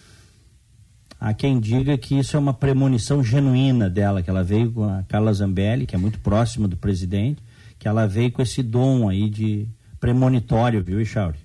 [1.18, 5.02] Há quem diga que isso é uma premonição genuína dela, que ela veio com a
[5.02, 7.42] Carla Zambelli, que é muito próxima do presidente,
[7.76, 9.68] que ela veio com esse dom aí de
[9.98, 11.38] premonitório, viu, Ixauri?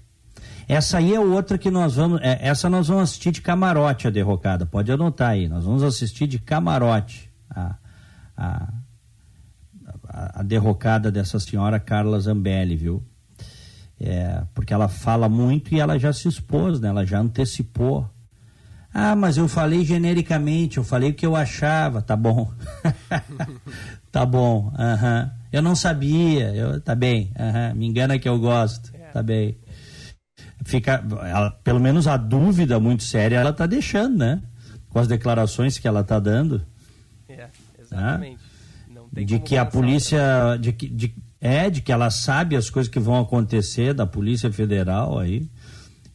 [0.68, 2.20] Essa aí é outra que nós vamos.
[2.22, 4.66] É, essa nós vamos assistir de camarote a derrocada.
[4.66, 5.48] Pode anotar aí.
[5.48, 7.76] Nós vamos assistir de camarote a,
[8.36, 8.74] a,
[10.36, 13.04] a, derrocada dessa senhora Carla Zambelli, viu?
[14.00, 16.90] É, porque ela fala muito e ela já se expôs, né?
[16.90, 18.10] Ela já antecipou.
[18.94, 22.52] Ah, mas eu falei genericamente, eu falei o que eu achava, tá bom.
[24.12, 25.32] tá bom, aham.
[25.52, 27.74] Eu não sabia, eu, tá bem, aham.
[27.74, 29.12] me engana que eu gosto, é.
[29.12, 29.58] tá bem.
[30.66, 34.42] Fica, ela, pelo menos a dúvida muito séria ela tá deixando, né?
[34.90, 36.62] Com as declarações que ela tá dando.
[37.30, 37.48] É,
[37.80, 38.42] exatamente.
[38.44, 38.47] Ah?
[39.26, 43.00] De que a polícia de que de, é de que ela sabe as coisas que
[43.00, 45.48] vão acontecer da polícia federal aí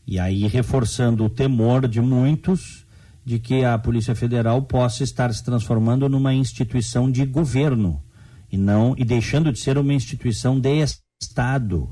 [0.06, 2.84] e aí reforçando o temor de muitos
[3.24, 8.02] de que a polícia federal possa estar se transformando numa instituição de governo
[8.50, 10.84] e não e deixando de ser uma instituição de
[11.20, 11.88] estado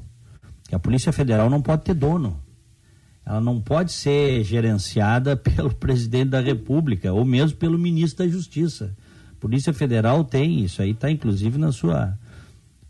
[0.69, 2.41] que a polícia federal não pode ter dono.
[3.27, 8.97] Ela não pode ser gerenciada pelo presidente da república ou mesmo pelo ministro da justiça
[9.41, 12.17] Polícia Federal tem isso aí, está inclusive na sua,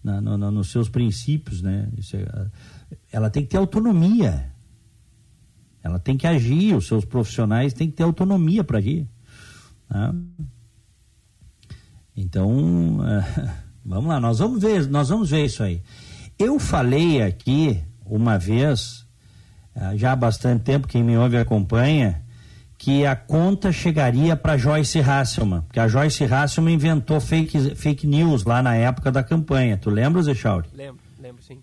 [0.02, 1.88] na, no, nos seus princípios, né?
[2.12, 2.46] É,
[3.12, 4.52] ela tem que ter autonomia.
[5.82, 9.06] Ela tem que agir, os seus profissionais têm que ter autonomia para agir.
[9.88, 10.14] Né?
[12.16, 13.54] Então, é,
[13.86, 15.80] vamos lá, nós vamos ver, nós vamos ver isso aí.
[16.36, 19.06] Eu falei aqui uma vez,
[19.72, 22.22] é, já há bastante tempo, quem me ouve acompanha,
[22.80, 28.44] que a conta chegaria para Joyce Hasselman, porque a Joyce Hasselman inventou fake, fake news
[28.44, 29.76] lá na época da campanha.
[29.76, 30.66] Tu lembra, Zé Chauri?
[30.74, 31.62] Lembro, lembro sim.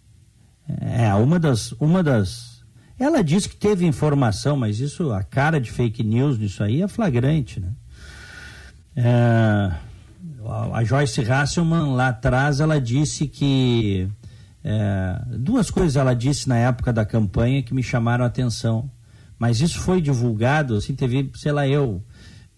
[0.80, 2.63] É, uma das, uma das.
[2.99, 6.88] Ela disse que teve informação, mas isso, a cara de fake news nisso aí é
[6.88, 7.72] flagrante, né?
[8.95, 9.72] É,
[10.72, 14.07] a Joyce Hasselman lá atrás ela disse que
[14.63, 18.88] é, duas coisas ela disse na época da campanha que me chamaram a atenção.
[19.38, 22.03] Mas isso foi divulgado, assim, teve, sei lá, eu,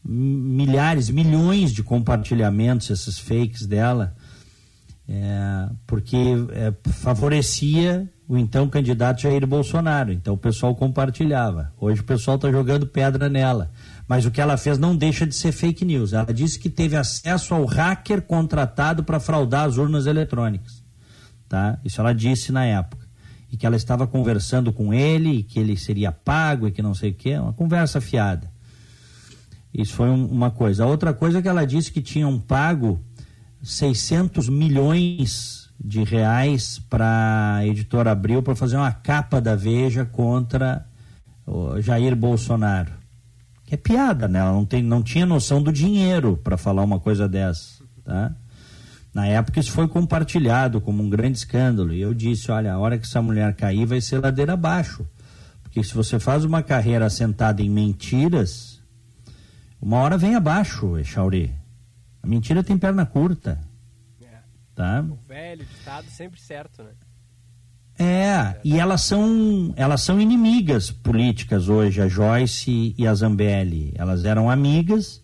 [0.03, 4.15] milhares, milhões de compartilhamentos, esses fakes dela,
[5.07, 6.17] é, porque
[6.51, 10.13] é, favorecia o então candidato Jair Bolsonaro.
[10.13, 11.73] Então o pessoal compartilhava.
[11.79, 13.71] Hoje o pessoal está jogando pedra nela.
[14.07, 16.13] Mas o que ela fez não deixa de ser fake news.
[16.13, 20.83] Ela disse que teve acesso ao hacker contratado para fraudar as urnas eletrônicas.
[21.47, 21.79] Tá?
[21.83, 22.98] Isso ela disse na época
[23.51, 26.93] e que ela estava conversando com ele e que ele seria pago e que não
[26.93, 28.51] sei o que, uma conversa fiada.
[29.73, 30.83] Isso foi um, uma coisa.
[30.83, 33.03] A outra coisa é que ela disse que tinham pago
[33.63, 40.85] 600 milhões de reais para a editora Abril para fazer uma capa da Veja contra
[41.81, 42.91] Jair Bolsonaro.
[43.65, 44.39] Que é piada, né?
[44.39, 48.35] Ela não, tem, não tinha noção do dinheiro para falar uma coisa dessa, tá?
[49.19, 51.93] Na época isso foi compartilhado como um grande escândalo.
[51.93, 55.05] E eu disse, olha, a hora que essa mulher cair vai ser ladeira abaixo.
[55.61, 58.81] Porque se você faz uma carreira assentada em mentiras,
[59.81, 61.53] uma hora vem abaixo, Echauri.
[62.23, 63.59] A mentira tem perna curta.
[64.21, 64.37] É.
[64.73, 65.01] Tá?
[65.01, 66.91] O velho ditado sempre certo, né?
[68.01, 73.91] É, e elas são, elas são inimigas políticas hoje, a Joyce e a Zambelli.
[73.97, 75.21] Elas eram amigas,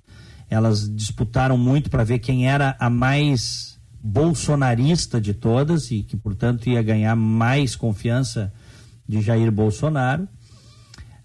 [0.49, 3.74] elas disputaram muito para ver quem era a mais
[4.07, 8.53] bolsonarista de todas e que, portanto, ia ganhar mais confiança
[9.09, 10.27] de Jair Bolsonaro.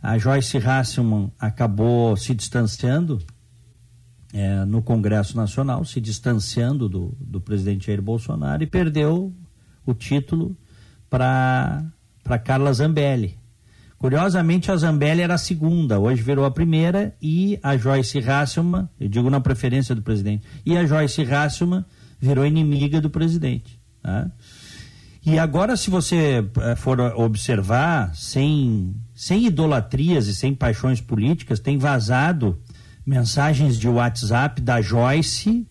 [0.02, 3.22] A Joyce Hasselman acabou se distanciando
[4.32, 9.30] é, no Congresso Nacional, se distanciando do, do presidente Jair Bolsonaro e perdeu
[9.84, 10.56] o título
[11.10, 11.92] para
[12.42, 13.38] Carla Zambelli.
[13.98, 19.08] Curiosamente, a Zambelli era a segunda, hoje virou a primeira, e a Joyce Hasselman, eu
[19.08, 21.84] digo na preferência do presidente, e a Joyce Hasselman
[22.20, 23.80] virou inimiga do presidente.
[24.02, 24.30] Tá?
[25.24, 31.76] E agora, se você eh, for observar, sem, sem idolatrias e sem paixões políticas, tem
[31.76, 32.60] vazado
[33.04, 35.66] mensagens de WhatsApp da Joyce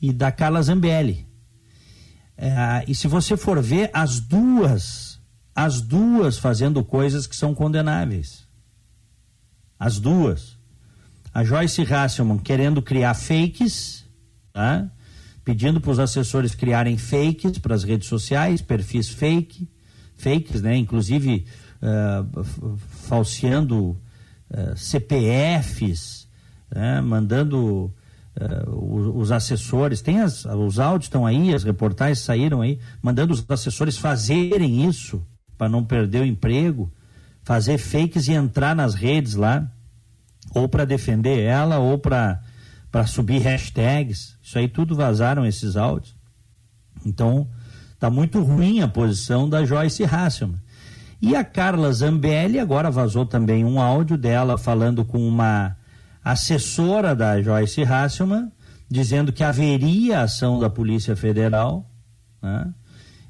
[0.00, 1.26] e da Carla Zambelli.
[2.36, 5.20] É, e se você for ver, as duas,
[5.54, 8.46] as duas fazendo coisas que são condenáveis.
[9.78, 10.56] As duas.
[11.34, 14.04] A Joyce Hasselman querendo criar fakes,
[14.52, 14.90] tá?
[15.48, 19.66] Pedindo para os assessores criarem fakes para as redes sociais, perfis fake,
[20.14, 20.76] fakes, né?
[20.76, 21.46] Inclusive
[21.80, 22.76] uh,
[23.08, 23.96] falseando
[24.50, 26.28] uh, CPFs,
[26.70, 27.00] né?
[27.00, 27.90] mandando
[28.38, 33.42] uh, os, assessores, tem as, os áudios estão aí, as reportagens saíram aí, mandando os
[33.48, 35.26] assessores fazerem isso
[35.56, 36.92] para não perder o emprego,
[37.42, 39.66] fazer fakes e entrar nas redes lá,
[40.54, 42.38] ou para defender ela, ou para
[42.90, 44.36] para subir hashtags.
[44.42, 46.16] Isso aí tudo vazaram esses áudios.
[47.04, 47.48] Então,
[47.98, 50.60] tá muito ruim a posição da Joyce Hasselman.
[51.20, 55.76] E a Carla Zambelli agora vazou também um áudio dela falando com uma
[56.22, 58.52] assessora da Joyce Hasselman,
[58.88, 61.90] dizendo que haveria ação da Polícia Federal,
[62.40, 62.72] né?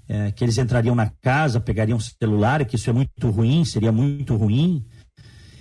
[0.09, 4.37] é, que eles entrariam na casa, pegariam celular, que isso é muito ruim, seria muito
[4.37, 4.85] ruim,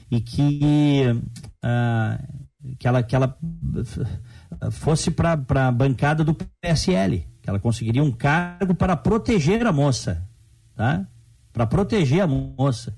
[0.10, 1.04] e que
[1.64, 2.20] ah,
[2.76, 3.38] que ela, que ela
[4.72, 10.28] fosse para a bancada do PSL, que ela conseguiria um cargo para proteger a moça,
[10.76, 11.08] tá?
[11.54, 12.98] Para proteger a moça.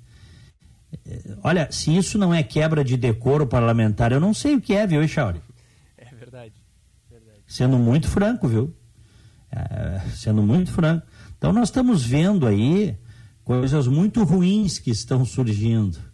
[1.44, 4.88] Olha, se isso não é quebra de decoro parlamentar, eu não sei o que é,
[4.88, 5.42] viu, Echauri?
[5.98, 6.54] É verdade,
[7.10, 7.40] verdade.
[7.46, 8.76] Sendo muito franco, viu?
[9.52, 11.06] É, sendo muito franco.
[11.38, 12.98] Então nós estamos vendo aí
[13.44, 16.10] coisas muito ruins que estão surgindo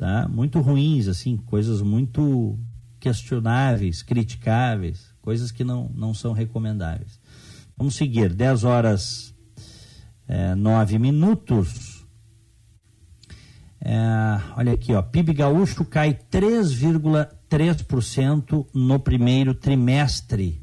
[0.00, 0.26] tá?
[0.26, 2.58] Muito ruins, assim, coisas muito
[3.00, 7.18] questionáveis, criticáveis, coisas que não, não são recomendáveis.
[7.76, 9.34] Vamos seguir, 10 horas
[10.28, 12.06] é, 9 minutos.
[13.80, 13.96] É,
[14.56, 20.60] olha aqui, ó, PIB gaúcho cai 3,3% no primeiro trimestre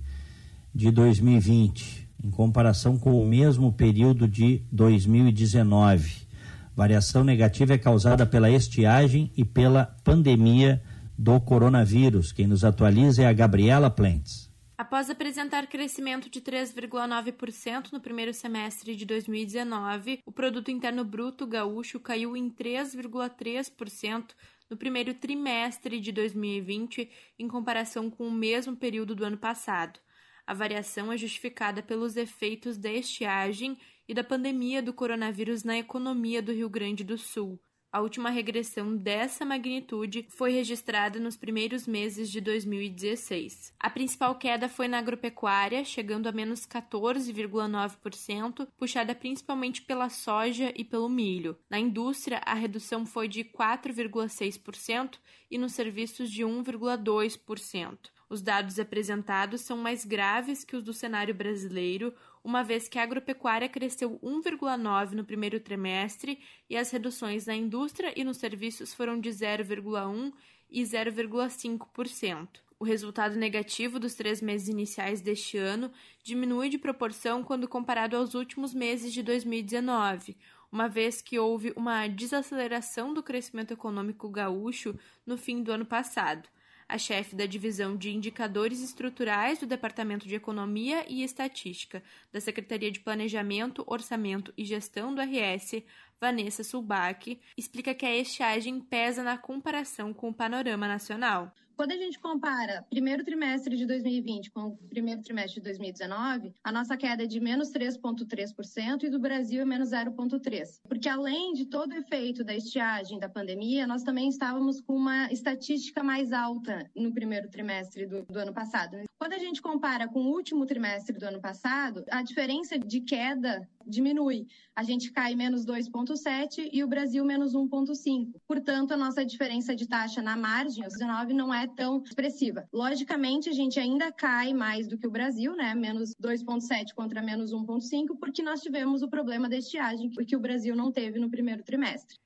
[0.74, 2.06] de 2020.
[2.24, 6.28] em comparação com o mesmo período de 2019.
[6.76, 10.82] Variação negativa é causada pela estiagem e pela pandemia
[11.18, 12.32] do coronavírus.
[12.32, 14.48] Quem nos atualiza é a Gabriela Plentes.
[14.78, 22.00] Após apresentar crescimento de 3,9% no primeiro semestre de 2019, o produto interno bruto gaúcho
[22.00, 24.36] caiu em 3,3%
[24.70, 27.10] no primeiro trimestre de 2020
[27.40, 30.00] em comparação com o mesmo período do ano passado.
[30.46, 36.42] A variação é justificada pelos efeitos da estiagem e da pandemia do coronavírus na economia
[36.42, 37.60] do Rio Grande do Sul.
[37.90, 43.74] A última regressão dessa magnitude foi registrada nos primeiros meses de 2016.
[43.80, 50.84] A principal queda foi na agropecuária, chegando a menos 14,9%, puxada principalmente pela soja e
[50.84, 51.58] pelo milho.
[51.70, 55.18] Na indústria, a redução foi de 4,6%
[55.50, 57.98] e nos serviços de 1,2%.
[58.30, 62.14] Os dados apresentados são mais graves que os do cenário brasileiro,
[62.44, 68.14] uma vez que a agropecuária cresceu 1,9% no primeiro trimestre e as reduções na indústria
[68.16, 70.34] e nos serviços foram de 0,1%
[70.70, 72.48] e 0,5%.
[72.80, 75.92] O resultado negativo dos três meses iniciais deste ano
[76.24, 80.38] diminui de proporção quando comparado aos últimos meses de 2019,
[80.72, 84.94] uma vez que houve uma desaceleração do crescimento econômico gaúcho
[85.26, 86.48] no fim do ano passado
[86.88, 92.92] a chefe da divisão de indicadores estruturais do Departamento de Economia e Estatística da Secretaria
[92.92, 95.84] de Planejamento, Orçamento e Gestão do RS,
[96.20, 101.54] Vanessa Sulbach, explica que a estiagem pesa na comparação com o panorama nacional.
[101.78, 106.72] Quando a gente compara primeiro trimestre de 2020 com o primeiro trimestre de 2019, a
[106.72, 110.80] nossa queda é de menos 3,3% e do Brasil é menos 0,3%.
[110.88, 115.32] Porque além de todo o efeito da estiagem da pandemia, nós também estávamos com uma
[115.32, 118.98] estatística mais alta no primeiro trimestre do, do ano passado.
[119.20, 123.68] Quando a gente compara com o último trimestre do ano passado, a diferença de queda
[123.86, 124.48] diminui.
[124.76, 128.34] A gente cai menos 2,7 e o Brasil menos 1,5.
[128.48, 132.68] Portanto, a nossa diferença de taxa na margem, os 19, não é tão expressiva.
[132.74, 135.74] Logicamente, a gente ainda cai mais do que o Brasil, né?
[135.76, 140.76] Menos 2,7 contra menos 1,5, porque nós tivemos o problema da estiagem, que o Brasil
[140.76, 142.18] não teve no primeiro trimestre.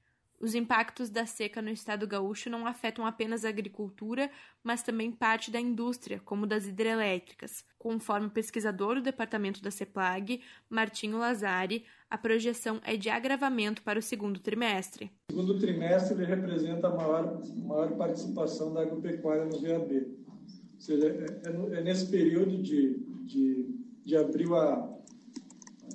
[0.42, 4.28] Os impactos da seca no estado gaúcho não afetam apenas a agricultura,
[4.64, 7.64] mas também parte da indústria, como das hidrelétricas.
[7.78, 14.00] Conforme o pesquisador do departamento da CEPLAG, Martinho Lazari, a projeção é de agravamento para
[14.00, 15.12] o segundo trimestre.
[15.30, 20.08] O segundo trimestre ele representa a maior, maior participação da agropecuária no VAB.
[20.28, 24.92] Ou seja, é, é, é nesse período de, de, de abril a,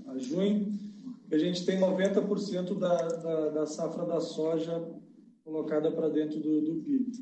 [0.07, 0.87] a junho
[1.31, 4.87] a gente tem 90% da, da, da, safra da soja
[5.45, 7.13] colocada para dentro do, do PIB.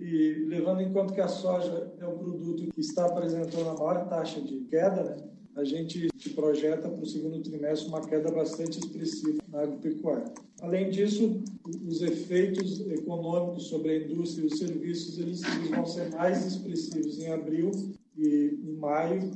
[0.00, 4.08] E levando em conta que a soja é o produto que está apresentando a maior
[4.08, 5.16] taxa de queda, né,
[5.56, 10.32] a gente projeta para o segundo trimestre uma queda bastante expressiva na agropecuária.
[10.62, 11.42] Além disso,
[11.86, 17.32] os efeitos econômicos sobre a indústria e os serviços eles vão ser mais expressivos em
[17.32, 17.70] abril
[18.16, 19.30] e em maio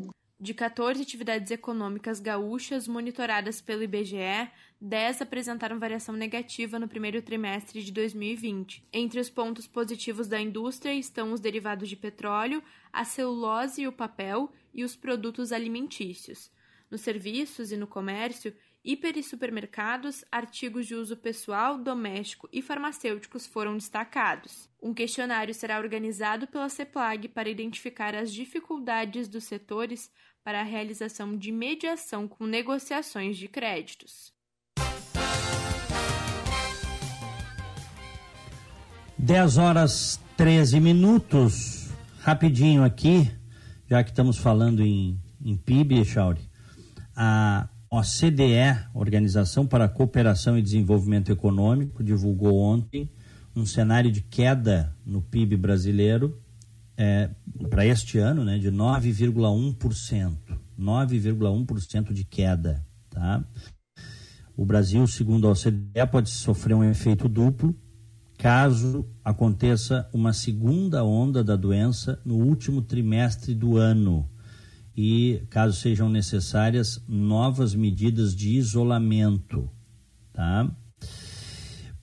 [0.45, 7.82] de 14 atividades econômicas gaúchas monitoradas pelo IBGE, 10 apresentaram variação negativa no primeiro trimestre
[7.82, 8.86] de 2020.
[8.92, 13.92] Entre os pontos positivos da indústria estão os derivados de petróleo, a celulose e o
[13.92, 16.53] papel e os produtos alimentícios.
[16.90, 23.47] Nos serviços e no comércio, hiper e supermercados, artigos de uso pessoal, doméstico e farmacêuticos
[23.47, 24.68] foram destacados.
[24.82, 30.12] Um questionário será organizado pela CEPLAG para identificar as dificuldades dos setores
[30.45, 34.30] para a realização de mediação com negociações de créditos.
[39.18, 41.88] Dez horas 13 minutos.
[42.20, 43.30] Rapidinho aqui,
[43.88, 46.42] já que estamos falando em, em PIB, Chauri.
[47.16, 53.11] A OCDE, Organização para a Cooperação e Desenvolvimento Econômico, divulgou ontem
[53.57, 56.43] um cenário de queda no PIB brasileiro
[56.97, 57.30] é,
[57.68, 60.36] para este ano né, de 9,1%.
[60.78, 62.84] 9,1% de queda.
[63.11, 63.45] Tá?
[64.57, 67.74] O Brasil, segundo a OCDE, pode sofrer um efeito duplo
[68.36, 74.28] caso aconteça uma segunda onda da doença no último trimestre do ano
[74.97, 79.70] e caso sejam necessárias novas medidas de isolamento,
[80.32, 80.70] tá?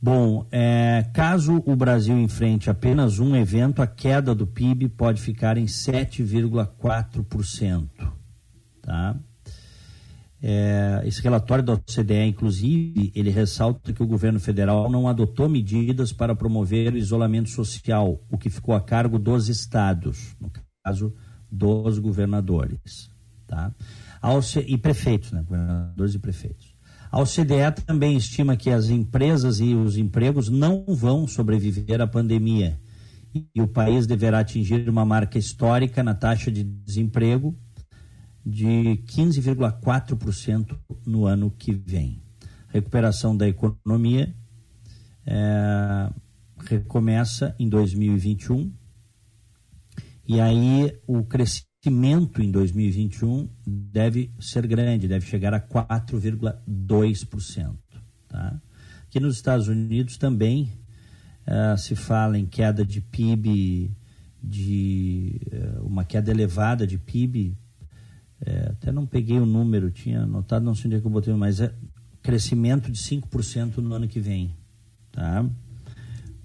[0.03, 5.57] Bom, é, caso o Brasil enfrente apenas um evento, a queda do PIB pode ficar
[5.57, 7.87] em 7,4%.
[8.81, 9.15] Tá?
[10.41, 16.11] É, esse relatório da OCDE, inclusive, ele ressalta que o governo federal não adotou medidas
[16.11, 20.51] para promover o isolamento social, o que ficou a cargo dos estados, no
[20.83, 21.13] caso
[21.51, 23.11] dos governadores.
[23.45, 23.71] Tá?
[24.65, 25.43] e prefeitos, né?
[25.43, 26.70] governadores e prefeitos.
[27.11, 32.79] A OCDE também estima que as empresas e os empregos não vão sobreviver à pandemia
[33.53, 37.53] e o país deverá atingir uma marca histórica na taxa de desemprego
[38.45, 42.21] de 15,4% no ano que vem.
[42.69, 44.33] Recuperação da economia
[45.25, 46.09] é,
[46.65, 48.71] recomeça em 2021
[50.27, 51.23] e aí o
[51.81, 57.73] crescimento em 2021 deve ser grande, deve chegar a 4,2%.
[58.29, 58.61] Tá?
[59.07, 60.71] Aqui nos Estados Unidos também
[61.47, 63.89] uh, se fala em queda de PIB,
[64.41, 67.57] de uh, uma queda elevada de PIB.
[68.43, 71.31] É, até não peguei o número, tinha anotado, não sei onde é que eu botei,
[71.33, 71.71] mas é
[72.23, 74.55] crescimento de 5% no ano que vem.
[75.11, 75.43] Tá?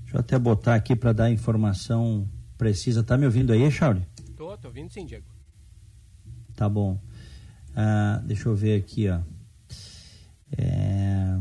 [0.03, 2.29] Deixa eu até botar aqui para dar informação
[2.59, 3.03] precisa.
[3.03, 4.05] Tá me ouvindo aí, Charlie?
[4.37, 5.25] Tô, tô ouvindo sim, Diego.
[6.55, 7.01] Tá bom.
[7.75, 9.21] Ah, deixa eu ver aqui, ó.
[10.57, 11.37] É...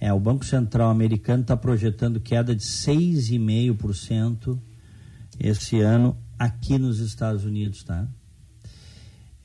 [0.00, 4.60] É, o Banco Central americano está projetando queda de 6,5%
[5.38, 8.08] esse ano aqui nos Estados Unidos, tá?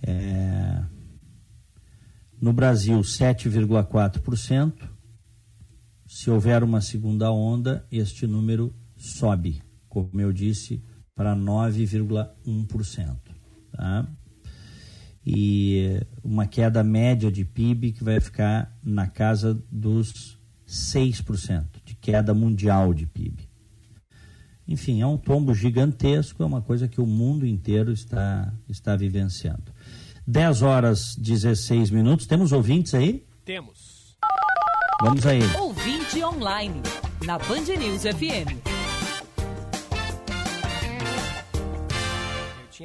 [0.01, 0.83] É,
[2.41, 4.89] no Brasil, 7,4%.
[6.07, 10.81] Se houver uma segunda onda, este número sobe, como eu disse,
[11.17, 13.17] para 9,1%.
[13.71, 14.07] Tá?
[15.25, 20.37] E uma queda média de PIB que vai ficar na casa dos
[20.67, 23.49] 6% de queda mundial de PIB.
[24.67, 29.73] Enfim, é um tombo gigantesco, é uma coisa que o mundo inteiro está, está vivenciando.
[30.25, 32.27] 10 horas 16 minutos.
[32.27, 33.25] Temos ouvintes aí?
[33.43, 34.17] Temos.
[35.01, 35.41] Vamos aí.
[35.57, 36.81] Ouvinte online,
[37.25, 38.76] na Band News FM.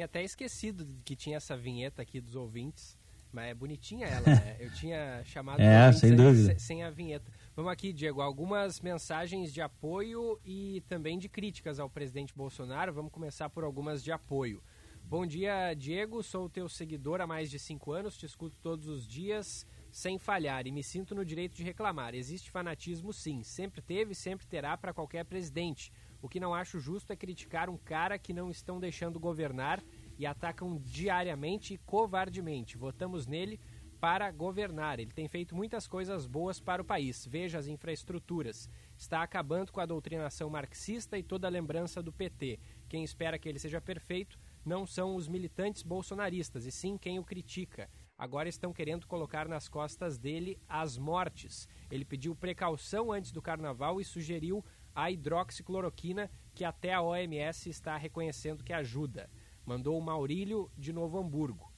[0.03, 2.97] Tinha até esquecido que tinha essa vinheta aqui dos ouvintes,
[3.31, 4.57] mas é bonitinha ela, né?
[4.59, 6.59] Eu tinha chamado é, sem dúvida.
[6.59, 7.31] sem a vinheta.
[7.55, 12.93] Vamos aqui, Diego, algumas mensagens de apoio e também de críticas ao presidente Bolsonaro.
[12.93, 14.61] Vamos começar por algumas de apoio.
[15.05, 16.21] Bom dia, Diego.
[16.23, 18.17] Sou teu seguidor há mais de cinco anos.
[18.17, 22.15] Te escuto todos os dias sem falhar e me sinto no direito de reclamar.
[22.15, 23.43] Existe fanatismo, sim.
[23.43, 25.91] Sempre teve e sempre terá para qualquer presidente.
[26.23, 29.83] O que não acho justo é criticar um cara que não estão deixando governar
[30.17, 32.77] e atacam diariamente e covardemente.
[32.77, 33.59] Votamos nele
[34.03, 34.99] para governar.
[34.99, 37.25] Ele tem feito muitas coisas boas para o país.
[37.25, 38.69] Veja as infraestruturas.
[38.97, 42.59] Está acabando com a doutrinação marxista e toda a lembrança do PT.
[42.89, 47.23] Quem espera que ele seja perfeito não são os militantes bolsonaristas, e sim quem o
[47.23, 47.89] critica.
[48.17, 51.67] Agora estão querendo colocar nas costas dele as mortes.
[51.89, 57.97] Ele pediu precaução antes do carnaval e sugeriu a hidroxicloroquina, que até a OMS está
[57.97, 59.29] reconhecendo que ajuda.
[59.65, 61.71] Mandou o Maurílio de Novo Hamburgo.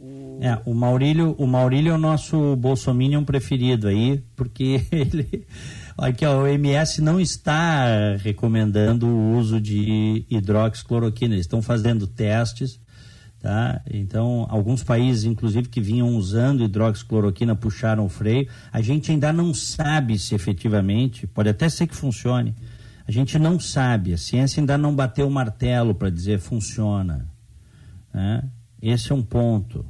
[0.00, 0.38] O...
[0.40, 5.46] É, o Maurílio, o Maurílio é o nosso bolsominion preferido aí, porque ele
[5.96, 12.80] aqui a OMS não está recomendando o uso de hidroxicloroquina, eles estão fazendo testes,
[13.40, 13.82] tá?
[13.88, 18.48] Então, alguns países inclusive que vinham usando hidroxicloroquina puxaram o freio.
[18.72, 22.54] A gente ainda não sabe se efetivamente, pode até ser que funcione.
[23.06, 27.28] A gente não sabe, a ciência ainda não bateu o martelo para dizer funciona,
[28.12, 28.42] né?
[28.80, 29.84] Esse é um ponto.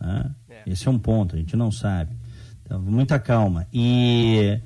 [0.00, 0.30] Né?
[0.48, 0.70] É.
[0.70, 2.12] Esse é um ponto, a gente não sabe.
[2.62, 3.66] Então, muita calma.
[3.72, 4.58] E,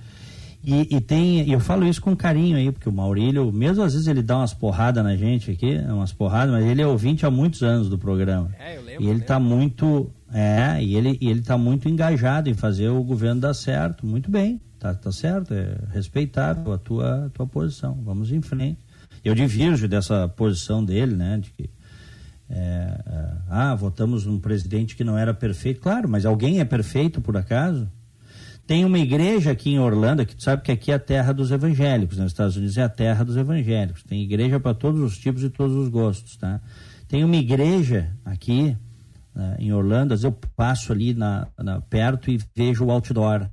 [0.65, 4.07] e, e, tem, eu falo isso com carinho aí, porque o Maurílio, mesmo às vezes
[4.07, 7.63] ele dá umas porradas na gente aqui, umas porradas, mas ele é ouvinte há muitos
[7.63, 8.51] anos do programa.
[8.59, 9.05] É, eu lembro.
[9.05, 13.03] E ele está muito, é, e ele, e ele tá muito engajado em fazer o
[13.03, 14.07] governo dar certo.
[14.07, 17.95] Muito bem, tá, tá certo, é respeitável a tua, a tua posição.
[18.05, 18.79] Vamos em frente.
[19.25, 21.71] Eu divirjo dessa posição dele, né, de que
[22.51, 22.57] é,
[23.07, 25.81] é, ah, votamos num presidente que não era perfeito.
[25.81, 27.89] Claro, mas alguém é perfeito por acaso?
[28.67, 31.51] Tem uma igreja aqui em Orlando, que tu sabe que aqui é a terra dos
[31.51, 34.03] evangélicos, nos Estados Unidos é a terra dos evangélicos.
[34.03, 36.61] Tem igreja para todos os tipos e todos os gostos, tá?
[37.09, 38.77] Tem uma igreja aqui
[39.35, 43.49] uh, em Orlando, às vezes eu passo ali na, na, perto e vejo o outdoor,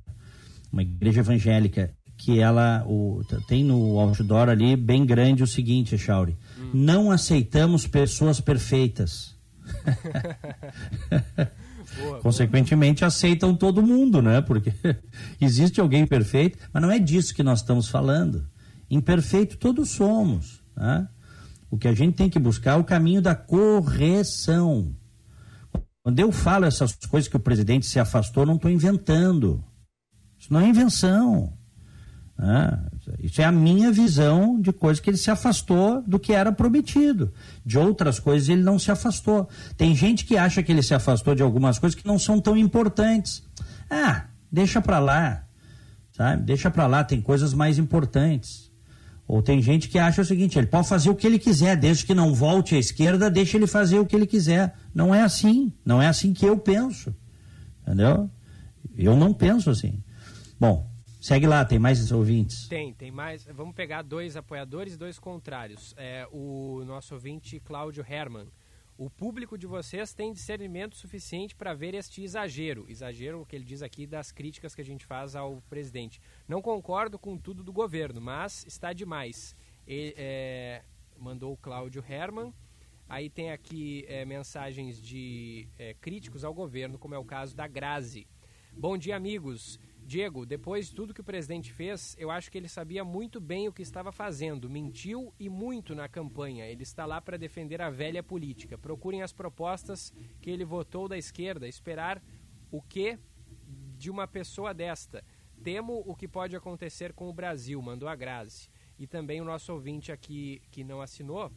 [0.76, 6.38] uma igreja evangélica, que ela o, tem no outdoor ali bem grande o seguinte, Chauri
[6.74, 9.34] não aceitamos pessoas perfeitas.
[11.98, 13.08] boa, Consequentemente, boa.
[13.08, 14.42] aceitam todo mundo, né?
[14.42, 14.74] Porque
[15.40, 18.46] existe alguém perfeito, mas não é disso que nós estamos falando.
[18.90, 20.62] Imperfeito todos somos.
[20.76, 21.08] Né?
[21.72, 24.94] O que a gente tem que buscar é o caminho da correção.
[26.04, 29.64] Quando eu falo essas coisas que o presidente se afastou, não estou inventando.
[30.46, 31.52] Isso não é invenção.
[32.38, 32.80] Né?
[33.20, 37.34] Isso é a minha visão de coisa que ele se afastou do que era prometido.
[37.66, 39.50] De outras coisas ele não se afastou.
[39.76, 42.56] Tem gente que acha que ele se afastou de algumas coisas que não são tão
[42.56, 43.41] importantes.
[43.89, 45.46] Ah, deixa para lá.
[46.12, 46.43] Sabe?
[46.43, 48.72] Deixa para lá, tem coisas mais importantes.
[49.28, 52.06] Ou tem gente que acha o seguinte, ele pode fazer o que ele quiser, desde
[52.06, 54.76] que não volte à esquerda, deixa ele fazer o que ele quiser.
[54.93, 57.16] Não é assim, não é assim que eu penso.
[57.82, 58.30] Entendeu?
[58.96, 60.05] Eu não penso assim.
[60.66, 60.89] Bom,
[61.22, 62.68] segue lá, tem mais ouvintes?
[62.68, 63.45] Tem, tem mais.
[63.45, 65.93] Vamos pegar dois apoiadores e dois contrários.
[65.95, 68.47] É, o nosso ouvinte Cláudio Herman.
[68.97, 72.84] O público de vocês tem discernimento suficiente para ver este exagero.
[72.89, 76.20] Exagero, o que ele diz aqui, das críticas que a gente faz ao presidente.
[76.47, 79.55] Não concordo com tudo do governo, mas está demais.
[79.88, 80.82] E, é,
[81.16, 82.51] mandou o Cláudio Herman.
[83.07, 87.68] Aí tem aqui é, mensagens de é, críticos ao governo, como é o caso da
[87.68, 88.26] Grazi.
[88.78, 89.80] Bom dia, amigos.
[90.06, 93.68] Diego, depois de tudo que o presidente fez, eu acho que ele sabia muito bem
[93.68, 94.70] o que estava fazendo.
[94.70, 96.68] Mentiu e muito na campanha.
[96.68, 98.78] Ele está lá para defender a velha política.
[98.78, 101.68] Procurem as propostas que ele votou da esquerda.
[101.68, 102.22] Esperar
[102.70, 103.18] o que
[103.97, 105.24] de uma pessoa desta.
[105.64, 108.70] Temo o que pode acontecer com o Brasil, mandou a Grazi.
[108.99, 111.51] E também o nosso ouvinte aqui que não assinou.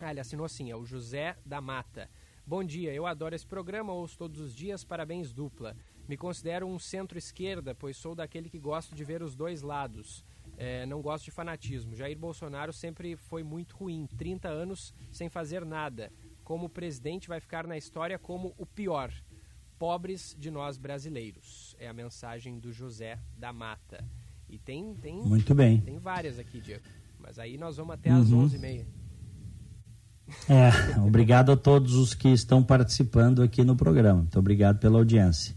[0.00, 2.08] Ah, ele assinou sim, é o José da Mata.
[2.46, 5.76] Bom dia, eu adoro esse programa, ouço todos os dias, parabéns dupla.
[6.08, 10.24] Me considero um centro-esquerda, pois sou daquele que gosto de ver os dois lados.
[10.56, 11.94] É, não gosto de fanatismo.
[11.94, 16.10] Jair Bolsonaro sempre foi muito ruim, 30 anos sem fazer nada.
[16.44, 19.12] Como presidente, vai ficar na história como o pior.
[19.78, 21.74] Pobres de nós brasileiros.
[21.78, 24.02] É a mensagem do José da Mata.
[24.48, 25.80] E tem, tem, muito bem.
[25.80, 26.84] tem várias aqui, Diego.
[27.18, 28.46] Mas aí nós vamos até às Uhum.
[28.48, 28.86] 11h30.
[30.48, 34.20] É, obrigado a todos os que estão participando aqui no programa.
[34.22, 35.54] Muito obrigado pela audiência.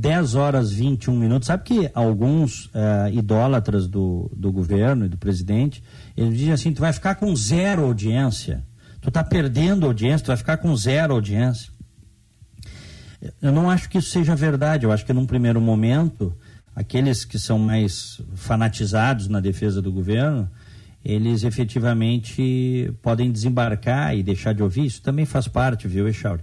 [0.00, 1.46] 10 horas 21 minutos.
[1.46, 5.82] Sabe que alguns eh, idólatras do, do governo e do presidente,
[6.16, 8.64] eles dizem assim, tu vai ficar com zero audiência.
[9.02, 11.70] Tu está perdendo audiência, tu vai ficar com zero audiência.
[13.42, 14.86] Eu não acho que isso seja verdade.
[14.86, 16.34] Eu acho que num primeiro momento,
[16.74, 20.50] aqueles que são mais fanatizados na defesa do governo,
[21.04, 24.86] eles efetivamente podem desembarcar e deixar de ouvir.
[24.86, 26.42] Isso também faz parte, viu, Echauri?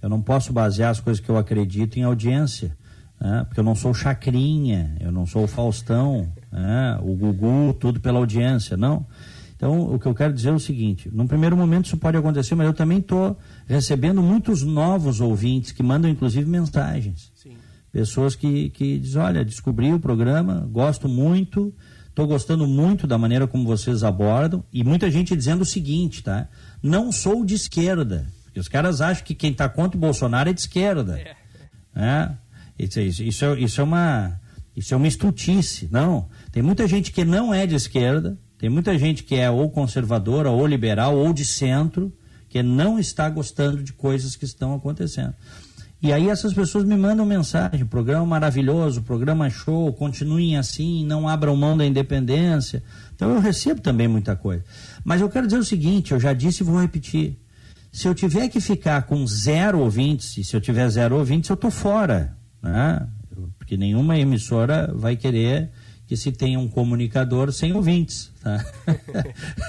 [0.00, 2.74] Eu não posso basear as coisas que eu acredito em audiência,
[3.24, 3.44] né?
[3.44, 6.98] porque eu não sou o Chacrinha, eu não sou o Faustão, né?
[7.02, 9.06] o Gugu, tudo pela audiência, não.
[9.56, 12.54] Então, o que eu quero dizer é o seguinte: num primeiro momento isso pode acontecer,
[12.54, 17.32] mas eu também estou recebendo muitos novos ouvintes que mandam, inclusive, mensagens.
[17.34, 17.56] Sim.
[17.90, 21.72] Pessoas que, que dizem: olha, descobri o programa, gosto muito,
[22.08, 26.46] estou gostando muito da maneira como vocês abordam, e muita gente dizendo o seguinte, tá?
[26.82, 28.26] Não sou de esquerda.
[28.44, 31.18] Porque os caras acham que quem está contra o Bolsonaro é de esquerda.
[31.18, 31.36] É.
[31.94, 32.38] né?
[32.78, 34.40] Isso, isso, isso, é, isso, é uma,
[34.76, 35.88] isso é uma estutice.
[35.90, 36.28] Não.
[36.50, 40.50] Tem muita gente que não é de esquerda, tem muita gente que é ou conservadora,
[40.50, 42.12] ou liberal, ou de centro,
[42.48, 45.34] que não está gostando de coisas que estão acontecendo.
[46.04, 51.56] E aí essas pessoas me mandam mensagem, programa maravilhoso, programa show, continuem assim, não abram
[51.56, 52.82] mão da independência.
[53.14, 54.62] Então eu recebo também muita coisa.
[55.02, 57.38] Mas eu quero dizer o seguinte, eu já disse e vou repetir.
[57.90, 61.54] Se eu tiver que ficar com zero ouvintes, e se eu tiver zero ouvintes, eu
[61.54, 62.36] estou fora.
[62.64, 63.06] Né?
[63.58, 65.70] Porque nenhuma emissora vai querer
[66.06, 68.32] que se tenha um comunicador sem ouvintes.
[68.42, 68.64] Tá?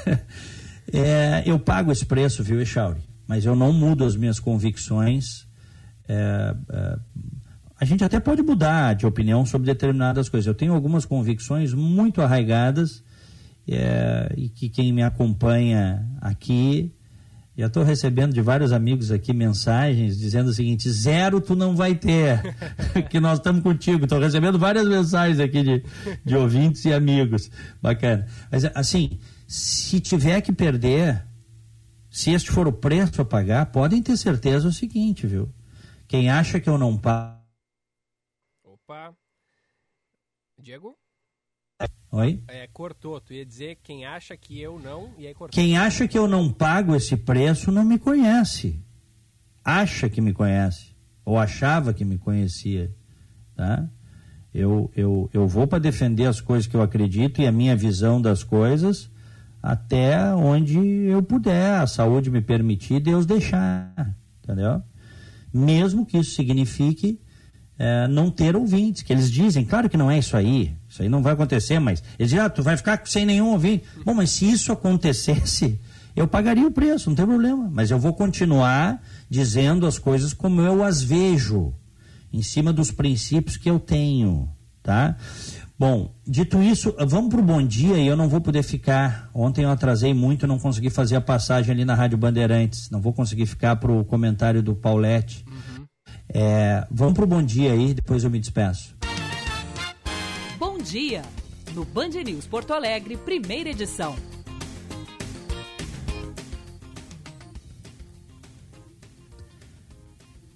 [0.91, 3.01] é, eu pago esse preço, viu, Echauri?
[3.27, 5.45] Mas eu não mudo as minhas convicções.
[6.07, 6.99] É, é,
[7.77, 10.47] a gente até pode mudar de opinião sobre determinadas coisas.
[10.47, 13.03] Eu tenho algumas convicções muito arraigadas
[13.67, 16.93] é, e que quem me acompanha aqui
[17.57, 21.95] já estou recebendo de vários amigos aqui mensagens dizendo o seguinte: zero tu não vai
[21.95, 22.41] ter,
[23.09, 24.03] que nós estamos contigo.
[24.03, 25.83] Estou recebendo várias mensagens aqui de,
[26.23, 27.49] de ouvintes e amigos.
[27.81, 28.27] Bacana.
[28.51, 31.25] Mas assim, se tiver que perder,
[32.09, 35.49] se este for o preço a pagar, podem ter certeza o seguinte, viu?
[36.07, 37.39] Quem acha que eu não pago.
[38.63, 39.15] Opa.
[40.61, 40.97] Diego?
[42.15, 42.39] Oi?
[42.47, 43.19] É, cortou.
[43.19, 45.53] Tu ia dizer quem acha que eu não, e aí cortou.
[45.53, 48.79] Quem acha que eu não pago esse preço não me conhece.
[49.61, 50.95] Acha que me conhece.
[51.25, 52.89] Ou achava que me conhecia.
[53.53, 53.85] Tá?
[54.53, 58.21] Eu, eu, eu vou para defender as coisas que eu acredito e a minha visão
[58.21, 59.11] das coisas
[59.61, 64.15] até onde eu puder, a saúde me permitir, Deus deixar.
[64.41, 64.81] Entendeu?
[65.53, 67.19] Mesmo que isso signifique
[67.77, 71.09] é, não ter ouvintes, que eles dizem, claro que não é isso aí, isso aí
[71.09, 73.83] não vai acontecer, mas eles dizem, ah, tu vai ficar sem nenhum ouvinte.
[74.05, 75.77] Bom, mas se isso acontecesse,
[76.15, 80.61] eu pagaria o preço, não tem problema, mas eu vou continuar dizendo as coisas como
[80.61, 81.73] eu as vejo,
[82.31, 84.49] em cima dos princípios que eu tenho,
[84.81, 85.17] tá?
[85.77, 89.29] Bom, dito isso, vamos para o bom dia e eu não vou poder ficar.
[89.33, 92.89] Ontem eu atrasei muito, não consegui fazer a passagem ali na Rádio Bandeirantes.
[92.89, 95.43] Não vou conseguir ficar para o comentário do Paulette.
[95.45, 95.85] Uhum.
[96.33, 98.95] É, vamos para o bom dia aí, depois eu me despeço.
[100.95, 101.23] Dia,
[101.73, 104.15] no Band News Porto Alegre, primeira edição.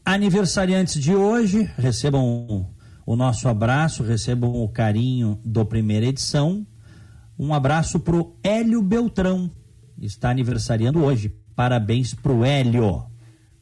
[0.05, 2.71] Aniversariantes de hoje, recebam
[3.05, 6.65] o nosso abraço, recebam o carinho do primeira edição.
[7.37, 9.51] Um abraço pro Hélio Beltrão,
[9.97, 11.35] está aniversariando hoje.
[11.53, 13.08] Parabéns pro Hélio.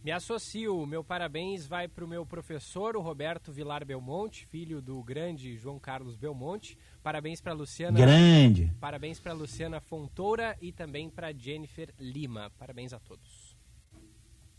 [0.08, 5.04] Me associo, meu parabéns vai para o meu professor, o Roberto Vilar Belmonte, filho do
[5.04, 6.78] grande João Carlos Belmonte.
[7.04, 8.00] Parabéns para Luciana.
[8.00, 8.72] Grande.
[8.80, 12.50] Parabéns para Luciana Fontoura e também para Jennifer Lima.
[12.58, 13.54] Parabéns a todos.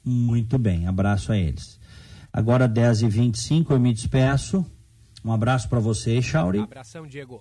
[0.04, 1.80] Muito bem, abraço a eles.
[2.30, 4.62] Agora 10h25 eu me despeço.
[5.24, 6.58] Um abraço para você, Chauri.
[6.58, 7.38] Abração, Diego.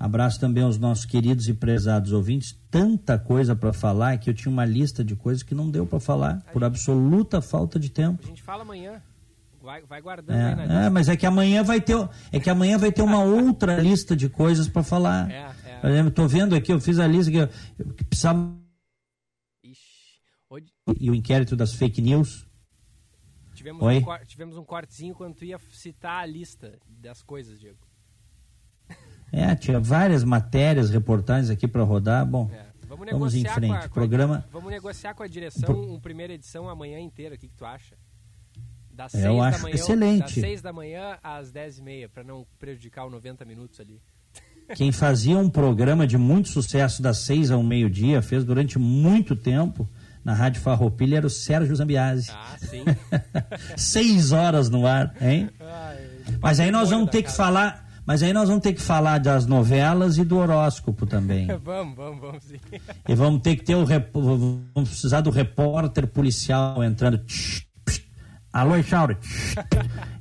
[0.00, 2.58] Abraço também aos nossos queridos e prezados ouvintes.
[2.70, 6.00] Tanta coisa para falar que eu tinha uma lista de coisas que não deu para
[6.00, 8.22] falar por absoluta falta de tempo.
[8.24, 9.02] A gente fala amanhã.
[9.60, 11.94] Vai, vai guardando é, aí na é, mas é que amanhã vai ter
[12.32, 15.30] é que amanhã vai ter uma outra lista de coisas para falar.
[15.30, 15.78] É, é.
[15.80, 17.48] Por exemplo, tô vendo aqui, eu fiz a lista que, eu,
[17.92, 18.56] que precisava
[20.48, 20.72] hoje...
[20.98, 22.46] e o inquérito das fake news.
[23.54, 23.98] Tivemos, Oi?
[23.98, 27.89] Um, tivemos um cortezinho quando tu ia citar a lista das coisas, Diego.
[29.32, 32.26] É, tinha várias matérias, reportagens aqui para rodar.
[32.26, 32.64] Bom, é.
[32.86, 33.86] vamos, vamos em frente.
[33.86, 34.44] A, Programa...
[34.52, 37.34] Vamos negociar com a direção uma primeira edição amanhã inteira.
[37.34, 37.94] O que, que tu acha?
[38.90, 40.40] Das é, eu acho manhã, excelente.
[40.40, 44.00] Das 6 da manhã às 10 e meia, para não prejudicar os 90 minutos ali.
[44.74, 49.88] Quem fazia um programa de muito sucesso das 6 ao meio-dia, fez durante muito tempo
[50.24, 52.30] na Rádio Farroupilha era o Sérgio Zambiase.
[52.30, 52.84] Ah, sim.
[53.76, 55.48] Seis horas no ar, hein?
[55.58, 55.98] Ai,
[56.40, 57.89] mas aí nós vamos ter que falar.
[58.10, 61.46] Mas aí nós vamos ter que falar das novelas e do horóscopo também.
[61.62, 62.56] vamos, vamos, vamos sim.
[63.08, 67.24] E vamos ter que ter o vamos precisar do repórter policial entrando.
[68.52, 69.16] Alô, Echauri.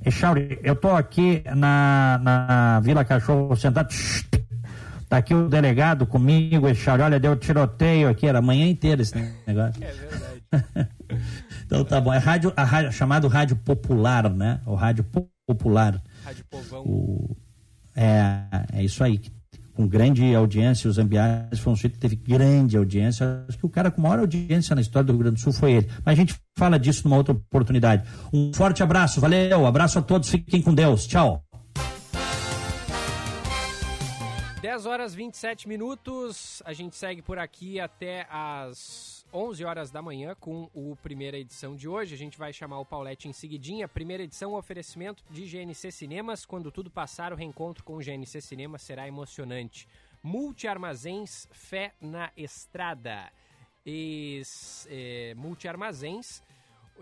[0.05, 3.89] Echauri, eu tô aqui na, na Vila Cachorro sentado.
[5.09, 9.15] Tá aqui o delegado comigo, esse olha, deu tiroteio aqui, era a manhã inteira esse
[9.47, 9.83] negócio.
[9.83, 10.89] É verdade.
[11.65, 12.13] então tá bom.
[12.13, 14.61] É rádio, a rádio, chamado Rádio Popular, né?
[14.67, 15.03] O Rádio
[15.47, 15.99] Popular.
[16.23, 16.83] Rádio Povão.
[16.83, 17.35] O,
[17.99, 19.19] é, é isso aí.
[19.73, 23.45] Com grande audiência, os Zambiás foi um sujeito que teve grande audiência.
[23.47, 25.73] Acho que o cara com maior audiência na história do Rio Grande do Sul foi
[25.73, 25.89] ele.
[26.05, 28.07] Mas a gente fala disso numa outra oportunidade.
[28.33, 31.07] Um forte abraço, valeu, abraço a todos, fiquem com Deus.
[31.07, 31.43] Tchau.
[34.61, 36.61] 10 horas 27 minutos.
[36.65, 41.75] A gente segue por aqui até as 11 horas da manhã com o primeira edição
[41.75, 42.15] de hoje.
[42.15, 43.87] A gente vai chamar o Paulette em seguidinha.
[43.87, 46.45] Primeira edição, oferecimento de GNC Cinemas.
[46.45, 49.87] Quando tudo passar, o reencontro com o GNC Cinemas será emocionante.
[50.23, 53.31] Multi Armazéns Fé na Estrada.
[53.85, 54.41] E,
[54.87, 56.41] é, Multi Armazéns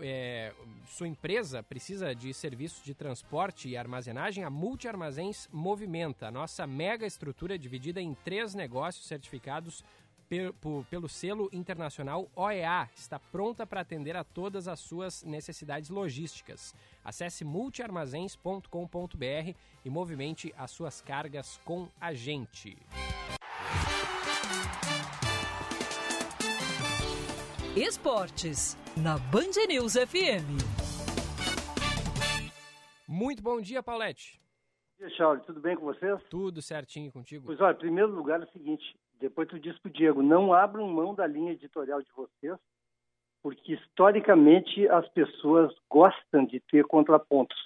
[0.00, 0.52] é,
[0.86, 6.28] sua empresa precisa de serviços de transporte e armazenagem, a Multi Armazéns movimenta.
[6.28, 9.84] A nossa mega estrutura dividida em três negócios certificados
[10.28, 16.74] pelo selo internacional OEA está pronta para atender a todas as suas necessidades logísticas.
[17.04, 19.54] Acesse multiarmazéns.com.br
[19.84, 22.76] e movimente as suas cargas com a gente.
[27.76, 30.58] Esportes, na Band News FM.
[33.06, 34.40] Muito bom dia, Paulette.
[34.98, 35.44] Bom dia, Charles.
[35.46, 36.20] Tudo bem com vocês?
[36.28, 37.46] Tudo certinho contigo.
[37.46, 40.86] Pois olha, em primeiro lugar é o seguinte, depois tu disse pro Diego, não abram
[40.88, 42.58] mão da linha editorial de vocês,
[43.42, 47.56] porque historicamente as pessoas gostam de ter contrapontos.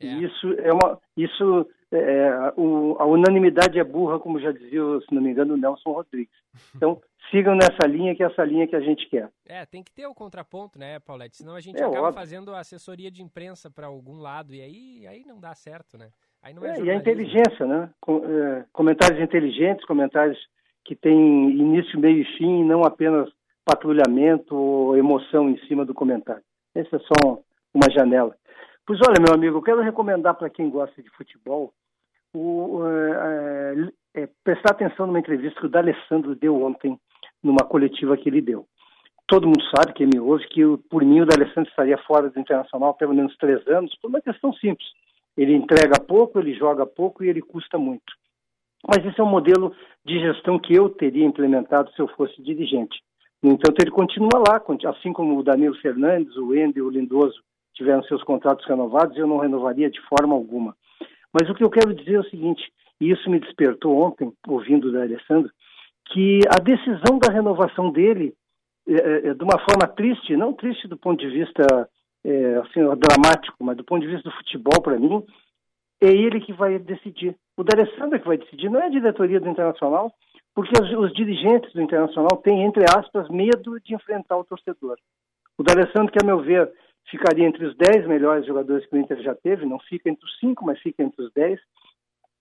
[0.00, 0.06] É.
[0.06, 5.14] E isso é uma, isso é, o, a unanimidade é burra, como já dizia, se
[5.14, 6.34] não me engano, o Nelson Rodrigues.
[6.76, 9.30] Então, sigam nessa linha, que é essa linha que a gente quer.
[9.46, 11.36] É, tem que ter o contraponto, né, Paulette?
[11.36, 12.20] Senão a gente é, acaba óbvio.
[12.20, 16.10] fazendo assessoria de imprensa para algum lado e aí, aí não dá certo, né?
[16.42, 17.90] Aí não é, é e a inteligência, né?
[18.00, 20.38] Com, é, comentários inteligentes, comentários
[20.86, 23.28] que têm início, meio e fim, não apenas
[23.64, 26.42] patrulhamento ou emoção em cima do comentário.
[26.74, 27.40] Essa é só
[27.74, 28.34] uma janela.
[28.86, 31.72] Pois olha, meu amigo, eu quero recomendar para quem gosta de futebol
[32.32, 36.96] o, é, é, prestar atenção numa entrevista que o D'Alessandro deu ontem,
[37.42, 38.66] numa coletiva que ele deu.
[39.26, 42.94] Todo mundo sabe, quem me ouve, que por mim o D'Alessandro estaria fora do Internacional
[42.94, 44.86] pelo menos três anos, por uma questão simples.
[45.36, 48.14] Ele entrega pouco, ele joga pouco e ele custa muito.
[48.86, 49.72] Mas esse é um modelo
[50.04, 53.00] de gestão que eu teria implementado se eu fosse dirigente.
[53.42, 57.40] No entanto, ele continua lá, assim como o Danilo Fernandes, o Ender, o Lindoso
[57.74, 60.74] tiveram seus contratos renovados, eu não renovaria de forma alguma.
[61.32, 62.62] Mas o que eu quero dizer é o seguinte:
[63.00, 65.50] e isso me despertou ontem, ouvindo da Alessandro,
[66.06, 68.34] que a decisão da renovação dele,
[68.88, 71.88] é, é, é, de uma forma triste, não triste do ponto de vista
[72.24, 75.22] é, assim, dramático, mas do ponto de vista do futebol, para mim,
[76.00, 77.36] é ele que vai decidir.
[77.56, 80.12] O D'Alessandro que vai decidir, não é a diretoria do Internacional,
[80.54, 84.96] porque os, os, dirigentes do Internacional têm, entre aspas, medo de enfrentar o torcedor.
[85.58, 86.70] O D'Alessandro, que a meu ver,
[87.10, 90.38] ficaria entre os 10 melhores jogadores que o Inter já teve, não fica entre os
[90.38, 91.58] 5, mas fica entre os 10.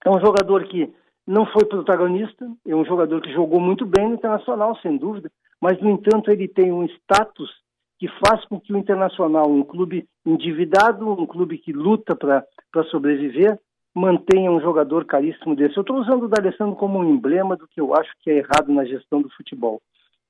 [0.06, 0.94] É um jogador que
[1.26, 5.32] não foi protagonista, é um jogador que jogou muito bem no Internacional, sem dúvida,
[5.62, 7.50] mas, no entanto, ele tem um status
[7.98, 13.60] que faz com que o Internacional, um clube endividado, um clube que luta para sobreviver,
[13.94, 15.78] mantenha um jogador caríssimo desse.
[15.78, 18.72] Eu estou usando o D'Alessandro como um emblema do que eu acho que é errado
[18.72, 19.82] na gestão do futebol.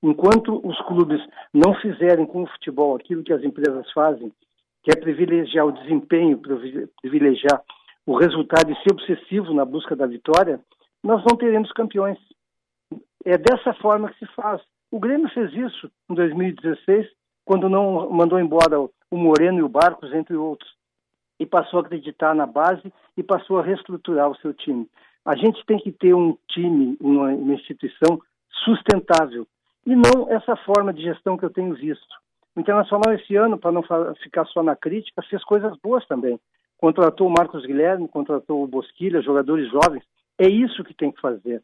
[0.03, 1.20] Enquanto os clubes
[1.51, 4.32] não fizerem com o futebol aquilo que as empresas fazem,
[4.84, 6.39] que é privilegiar o desempenho,
[7.01, 7.59] privilegiar
[8.05, 10.59] o resultado e ser obsessivo na busca da vitória,
[11.03, 12.20] nós não teremos campeões.
[13.26, 14.61] É dessa forma que se faz.
[14.91, 17.07] O Grêmio fez isso em 2016,
[17.45, 20.69] quando não mandou embora o Moreno e o Barcos, entre outros,
[21.39, 24.89] e passou a acreditar na base e passou a reestruturar o seu time.
[25.23, 28.19] A gente tem que ter um time, uma, uma instituição
[28.63, 29.47] sustentável,
[29.85, 32.15] e não essa forma de gestão que eu tenho visto.
[32.55, 33.83] O Internacional esse ano, para não
[34.23, 36.39] ficar só na crítica, fez coisas boas também.
[36.77, 40.03] Contratou o Marcos Guilherme, contratou o Bosquilha, jogadores jovens.
[40.39, 41.61] É isso que tem que fazer.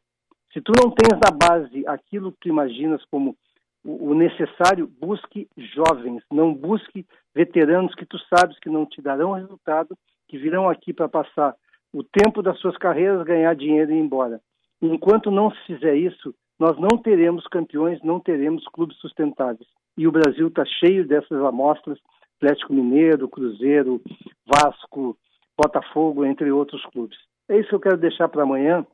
[0.54, 3.36] Se tu não tens na base aquilo que tu imaginas como
[3.84, 9.98] o necessário, busque jovens, não busque veteranos que tu sabes que não te darão resultado,
[10.28, 11.56] que virão aqui para passar
[11.94, 14.40] o tempo das suas carreiras, ganhar dinheiro e ir embora.
[14.82, 19.68] Enquanto não se fizer isso, nós não teremos campeões, não teremos clubes sustentáveis.
[19.98, 22.00] E o Brasil está cheio dessas amostras,
[22.38, 24.02] Atlético Mineiro, Cruzeiro,
[24.46, 25.18] Vasco,
[25.58, 27.18] Botafogo, entre outros clubes.
[27.50, 28.86] É isso que eu quero deixar para amanhã.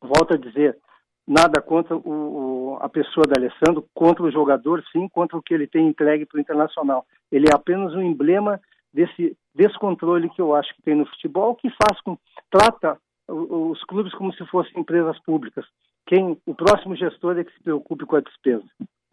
[0.00, 0.78] Volto a dizer,
[1.26, 5.66] nada contra o, a pessoa da Alessandro, contra o jogador, sim, contra o que ele
[5.66, 7.06] tem entregue para o Internacional.
[7.30, 8.60] Ele é apenas um emblema
[8.92, 12.18] desse descontrole que eu acho que tem no futebol, que faz com
[12.50, 15.64] trata os clubes como se fossem empresas públicas
[16.06, 18.64] quem o próximo gestor é que se preocupe com a despesa.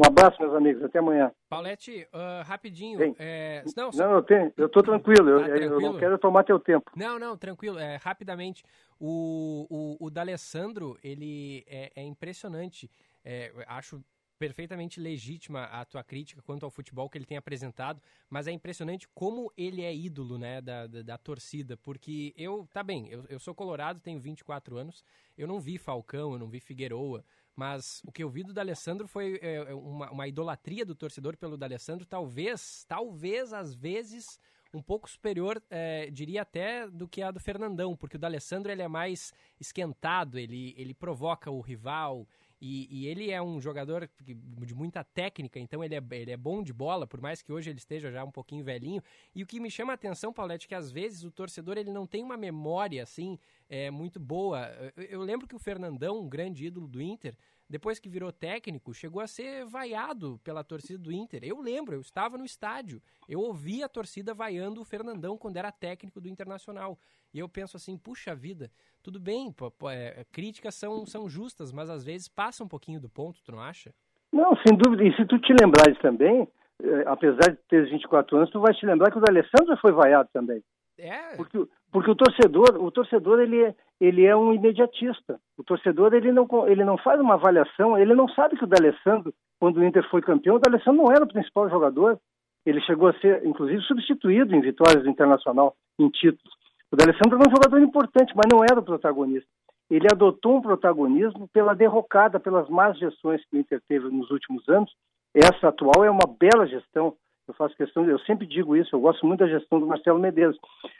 [0.01, 0.83] Um abraço, meus amigos.
[0.83, 1.31] Até amanhã.
[1.47, 3.15] Paulette, uh, rapidinho.
[3.19, 3.63] É...
[3.77, 4.03] Não, só...
[4.03, 4.51] não, eu tenho.
[4.57, 5.29] Eu estou tranquilo.
[5.29, 5.75] Eu, tranquilo.
[5.75, 6.89] eu, não quero tomar teu tempo.
[6.95, 7.77] Não, não, tranquilo.
[7.77, 8.63] É, rapidamente.
[8.99, 12.89] O, o, o D'Alessandro, ele é, é impressionante.
[13.23, 14.03] É, acho
[14.39, 19.07] perfeitamente legítima a tua crítica quanto ao futebol que ele tem apresentado, mas é impressionante
[19.13, 23.37] como ele é ídolo, né, da, da, da torcida, porque eu, tá bem, eu, eu
[23.37, 25.03] sou colorado, tenho 24 anos,
[25.37, 27.23] eu não vi Falcão, eu não vi Figueroa,
[27.55, 31.37] mas o que eu vi do D'Alessandro foi é, é uma, uma idolatria do torcedor
[31.37, 34.39] pelo D'Alessandro, talvez, talvez, às vezes,
[34.73, 38.81] um pouco superior, é, diria até, do que a do Fernandão, porque o D'Alessandro ele
[38.81, 42.27] é mais esquentado, ele, ele provoca o rival,
[42.61, 46.61] e, e, ele é um jogador de muita técnica, então ele é, ele é bom
[46.61, 49.01] de bola, por mais que hoje ele esteja já um pouquinho velhinho.
[49.33, 51.91] E o que me chama a atenção, Paulette, é que às vezes o torcedor ele
[51.91, 54.67] não tem uma memória assim é, muito boa.
[54.95, 57.35] Eu, eu lembro que o Fernandão, um grande ídolo do Inter,
[57.71, 61.41] depois que virou técnico, chegou a ser vaiado pela torcida do Inter.
[61.41, 65.71] Eu lembro, eu estava no estádio, eu ouvi a torcida vaiando o Fernandão quando era
[65.71, 66.99] técnico do Internacional.
[67.33, 68.69] E eu penso assim, puxa vida,
[69.01, 72.99] tudo bem, pô, pô, é, críticas são, são justas, mas às vezes passa um pouquinho
[72.99, 73.93] do ponto, tu não acha?
[74.33, 75.05] Não, sem dúvida.
[75.05, 76.45] E se tu te lembrares também,
[76.83, 80.27] eh, apesar de ter 24 anos, tu vai te lembrar que o Alessandro foi vaiado
[80.33, 80.61] também.
[80.97, 81.37] É.
[81.37, 81.57] Porque,
[81.89, 85.39] porque o torcedor, o torcedor ele é, ele é um imediatista.
[85.55, 89.31] O torcedor ele não, ele não faz uma avaliação, ele não sabe que o D'Alessandro,
[89.59, 92.19] quando o Inter foi campeão, o D'Alessandro não era o principal jogador.
[92.65, 96.51] Ele chegou a ser, inclusive, substituído em vitórias internacional, em títulos.
[96.91, 99.47] O D'Alessandro era um jogador importante, mas não era o protagonista.
[99.87, 104.67] Ele adotou um protagonismo pela derrocada, pelas más gestões que o Inter teve nos últimos
[104.67, 104.91] anos.
[105.31, 107.13] Essa atual é uma bela gestão.
[107.47, 110.57] Eu faço questão, eu sempre digo isso, eu gosto muito da gestão do Marcelo Medeiros.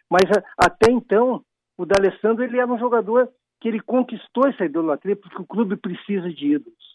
[0.09, 0.23] Mas
[0.57, 1.41] até então,
[1.81, 3.27] o D'Alessandro ele era um jogador
[3.59, 6.91] que ele conquistou essa idolatria porque o clube precisa de ídolos.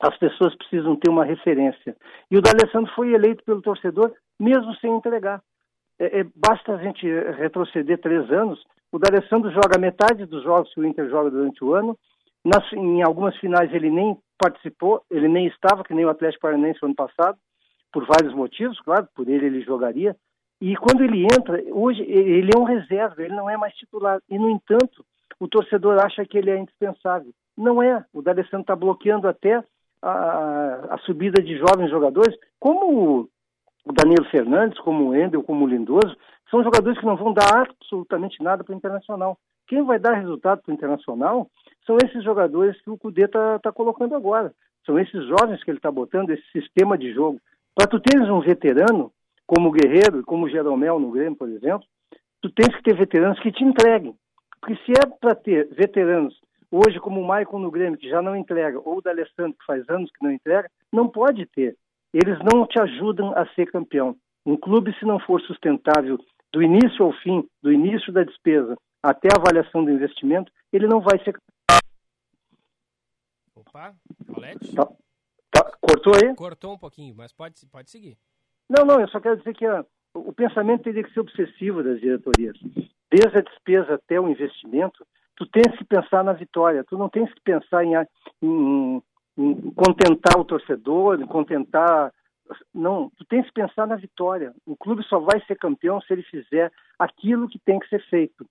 [0.00, 1.96] As pessoas precisam ter uma referência.
[2.28, 5.40] E o D'Alessandro foi eleito pelo torcedor mesmo sem entregar.
[5.98, 7.06] É, é, basta a gente
[7.38, 8.62] retroceder três anos.
[8.90, 11.96] O D'Alessandro joga metade dos jogos que o Inter joga durante o ano.
[12.44, 16.80] Nas, em algumas finais ele nem participou, ele nem estava, que nem o Atlético Paranaense
[16.82, 17.38] no ano passado,
[17.92, 20.16] por vários motivos, claro, por ele ele jogaria.
[20.60, 24.20] E quando ele entra, hoje ele é um reserva, ele não é mais titular.
[24.28, 25.04] E, no entanto,
[25.38, 27.32] o torcedor acha que ele é indispensável.
[27.56, 28.04] Não é.
[28.12, 29.62] O D'Alessandro está bloqueando até
[30.02, 33.28] a, a, subida de jovens jogadores, como
[33.84, 36.16] o Danilo Fernandes, como o Endel, como o Lindoso,
[36.50, 39.38] são jogadores que não vão dar absolutamente nada para o Internacional.
[39.66, 41.50] Quem vai dar resultado para o Internacional
[41.84, 44.52] são esses jogadores que o Cudê está tá colocando agora.
[44.84, 47.40] São esses jovens que ele está botando, esse sistema de jogo.
[47.74, 49.10] Para tu teres um veterano,
[49.46, 51.86] como o Guerreiro e como o Jeromel no Grêmio, por exemplo,
[52.42, 54.14] tu tens que ter veteranos que te entreguem.
[54.60, 56.40] Porque se é para ter veteranos,
[56.70, 59.88] hoje como o Maicon no Grêmio, que já não entrega, ou o D'Alessandro, que faz
[59.88, 61.76] anos que não entrega, não pode ter.
[62.12, 64.16] Eles não te ajudam a ser campeão.
[64.44, 66.18] Um clube, se não for sustentável
[66.52, 71.00] do início ao fim, do início da despesa até a avaliação do investimento, ele não
[71.00, 71.36] vai ser.
[73.54, 73.94] Opa,
[74.26, 74.74] Paulette?
[74.74, 74.86] Tá,
[75.50, 76.34] tá, cortou aí?
[76.34, 78.16] Cortou um pouquinho, mas pode, pode seguir.
[78.68, 82.00] Não, não, eu só quero dizer que a, o pensamento teria que ser obsessivo das
[82.00, 82.56] diretorias.
[83.10, 85.06] Desde a despesa até o investimento,
[85.36, 87.94] tu tens que pensar na vitória, tu não tens que pensar em,
[88.42, 89.02] em,
[89.38, 92.12] em contentar o torcedor, em contentar
[92.74, 94.54] não, tu tens que pensar na vitória.
[94.64, 98.46] O clube só vai ser campeão se ele fizer aquilo que tem que ser feito.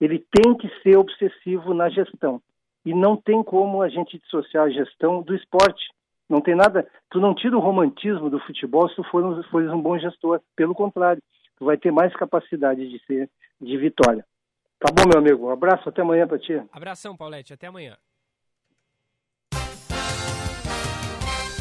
[0.00, 2.40] Ele tem que ser obsessivo na gestão.
[2.84, 5.88] E não tem como a gente dissociar a gestão do esporte.
[6.30, 6.88] Não tem nada.
[7.10, 10.40] Tu não tira o romantismo do futebol se tu for fores um bom gestor.
[10.54, 11.20] Pelo contrário,
[11.58, 13.28] tu vai ter mais capacidade de ser
[13.60, 14.24] de vitória.
[14.78, 15.48] Tá bom, meu amigo.
[15.48, 16.52] Um abraço, até amanhã para ti.
[16.72, 17.96] Abração, Paulette, até amanhã.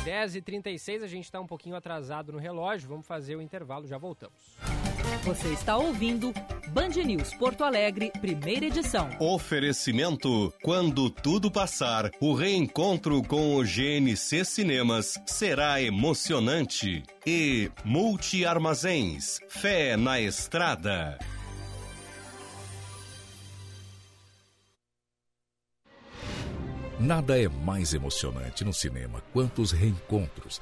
[0.05, 4.57] 10h36, a gente está um pouquinho atrasado no relógio, vamos fazer o intervalo, já voltamos.
[5.23, 6.33] Você está ouvindo
[6.69, 9.09] Band News Porto Alegre, primeira edição.
[9.19, 17.03] Oferecimento: quando tudo passar, o reencontro com o GNC Cinemas será emocionante.
[17.25, 21.19] E Multi Armazéns, fé na estrada.
[26.97, 30.61] Nada é mais emocionante no cinema quanto os reencontros.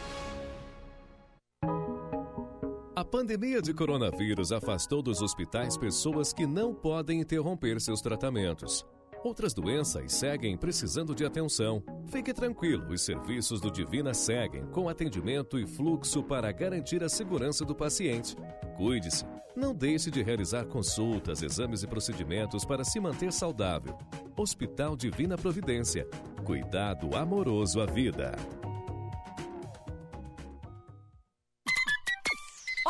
[3.11, 8.85] Pandemia de coronavírus afastou dos hospitais pessoas que não podem interromper seus tratamentos.
[9.21, 11.83] Outras doenças seguem precisando de atenção.
[12.07, 17.65] Fique tranquilo, os serviços do Divina seguem com atendimento e fluxo para garantir a segurança
[17.65, 18.35] do paciente.
[18.77, 19.25] Cuide-se.
[19.53, 23.97] Não deixe de realizar consultas, exames e procedimentos para se manter saudável.
[24.37, 26.07] Hospital Divina Providência.
[26.45, 28.31] Cuidado amoroso à vida.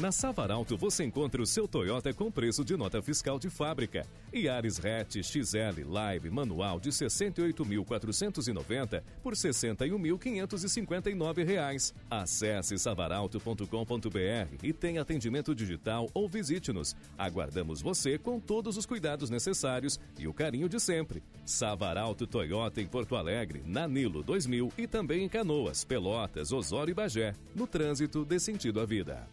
[0.00, 4.06] Na Savaralto você encontra o seu Toyota com preço de nota fiscal de fábrica.
[4.34, 11.92] Yaris Hatch XL Live manual de 68.490 por 61.559 reais.
[12.10, 16.96] Acesse savaralto.com.br e tenha atendimento digital ou visite-nos.
[17.18, 21.22] Aguardamos você com todos os cuidados necessários e o carinho de sempre.
[21.44, 26.94] Savaralto Toyota em Porto Alegre, na Nilo 2000 e também em Canoas, Pelotas, Osório e
[26.94, 27.34] Bagé.
[27.54, 29.28] No trânsito dê sentido à vida.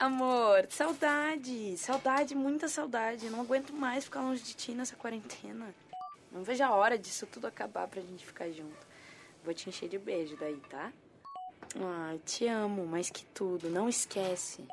[0.00, 3.26] Amor, saudade, saudade, muita saudade.
[3.26, 5.74] Eu não aguento mais ficar longe de ti nessa quarentena.
[6.32, 8.88] Não vejo a hora disso tudo acabar pra gente ficar junto.
[9.44, 10.90] Vou te encher de beijo daí, tá?
[11.78, 14.64] Ah, te amo, mais que tudo, não esquece.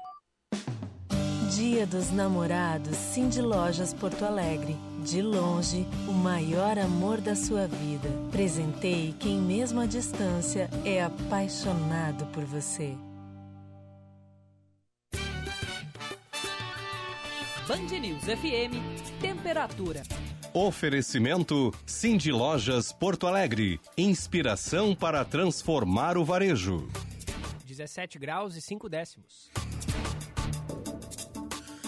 [1.54, 4.78] Dia dos Namorados, Cindy Lojas Porto Alegre.
[5.04, 8.08] De longe, o maior amor da sua vida.
[8.32, 12.96] Presentei quem mesmo à distância é apaixonado por você.
[17.68, 20.02] Band News FM, temperatura.
[20.54, 23.78] Oferecimento Cindy Lojas Porto Alegre.
[23.98, 26.88] Inspiração para transformar o varejo.
[27.66, 29.52] 17 graus e 5 décimos.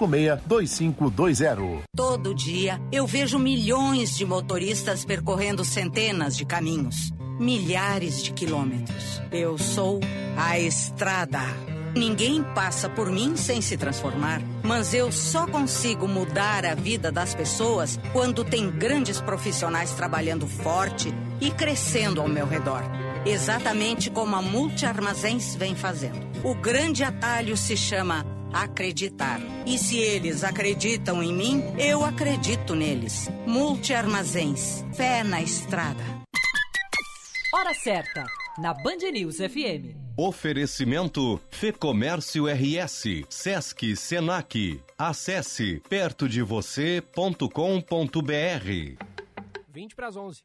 [0.00, 1.82] 5526-2520.
[1.94, 7.10] Todo dia eu vejo milhões de motoristas percorrendo centenas de caminhos.
[7.38, 9.22] milhares de quilômetros.
[9.32, 9.98] Eu sou
[10.36, 11.40] a estrada.
[11.96, 17.34] Ninguém passa por mim sem se transformar, mas eu só consigo mudar a vida das
[17.34, 22.82] pessoas quando tem grandes profissionais trabalhando forte e crescendo ao meu redor.
[23.24, 26.20] Exatamente como a Multi Armazéns vem fazendo.
[26.44, 29.40] O grande atalho se chama acreditar.
[29.66, 33.28] E se eles acreditam em mim, eu acredito neles.
[33.46, 34.84] Multi Armazéns.
[34.94, 36.02] Fé na estrada.
[37.52, 38.24] Hora certa,
[38.58, 39.96] na Band News FM.
[40.16, 44.80] Oferecimento Fê Comércio RS, Sesc Senac.
[44.98, 47.00] Acesse perto de você.com.br.
[49.72, 50.42] 20 para as 11.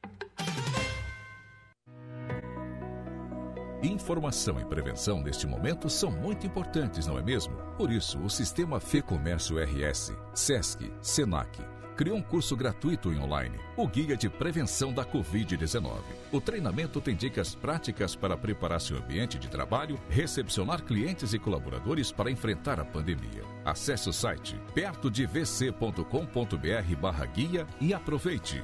[3.85, 7.55] Informação e prevenção neste momento são muito importantes, não é mesmo?
[7.77, 11.61] Por isso, o Sistema Fê Comércio RS, SESC, SENAC,
[11.95, 15.99] criou um curso gratuito e online, o Guia de Prevenção da Covid-19.
[16.31, 22.11] O treinamento tem dicas práticas para preparar seu ambiente de trabalho, recepcionar clientes e colaboradores
[22.11, 23.43] para enfrentar a pandemia.
[23.63, 28.63] Acesse o site pertodevc.com.br barra guia e aproveite.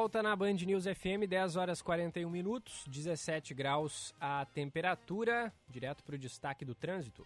[0.00, 5.52] Volta na Band News FM, 10 horas 41 minutos, 17 graus a temperatura.
[5.68, 7.22] Direto para o destaque do trânsito.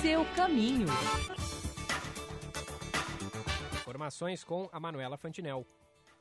[0.00, 0.86] Seu caminho.
[3.80, 5.66] Informações com a Manuela Fantinel.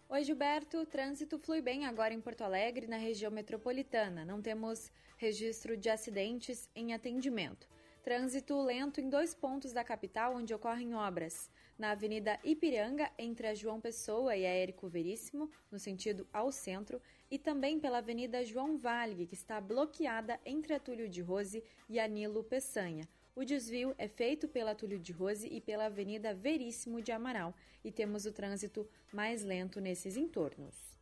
[0.10, 0.80] Oi, Gilberto.
[0.80, 4.26] O trânsito flui bem agora em Porto Alegre, na região metropolitana.
[4.26, 7.70] Não temos registro de acidentes em atendimento.
[8.02, 11.48] Trânsito lento em dois pontos da capital onde ocorrem obras.
[11.77, 17.02] Na Avenida Ipiranga, entre a João Pessoa e a Érico Veríssimo, no sentido ao centro,
[17.30, 21.99] e também pela Avenida João Vale, que está bloqueada entre a Túlio de Rose e
[21.99, 23.06] a Nilo Peçanha.
[23.35, 27.53] O desvio é feito pela Túlio de Rose e pela Avenida Veríssimo de Amaral
[27.84, 30.95] e temos o trânsito mais lento nesses entornos.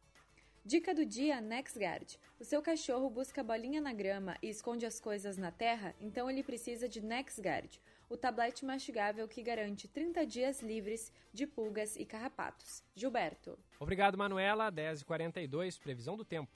[0.66, 2.18] Dica do dia NexGuard.
[2.40, 6.42] O seu cachorro busca bolinha na grama e esconde as coisas na terra, então ele
[6.42, 7.80] precisa de NexGuard,
[8.14, 12.84] o tablete mastigável que garante 30 dias livres de pulgas e carrapatos.
[12.96, 13.58] Gilberto.
[13.80, 14.72] Obrigado, Manuela.
[14.72, 16.52] 10h42, previsão do tempo.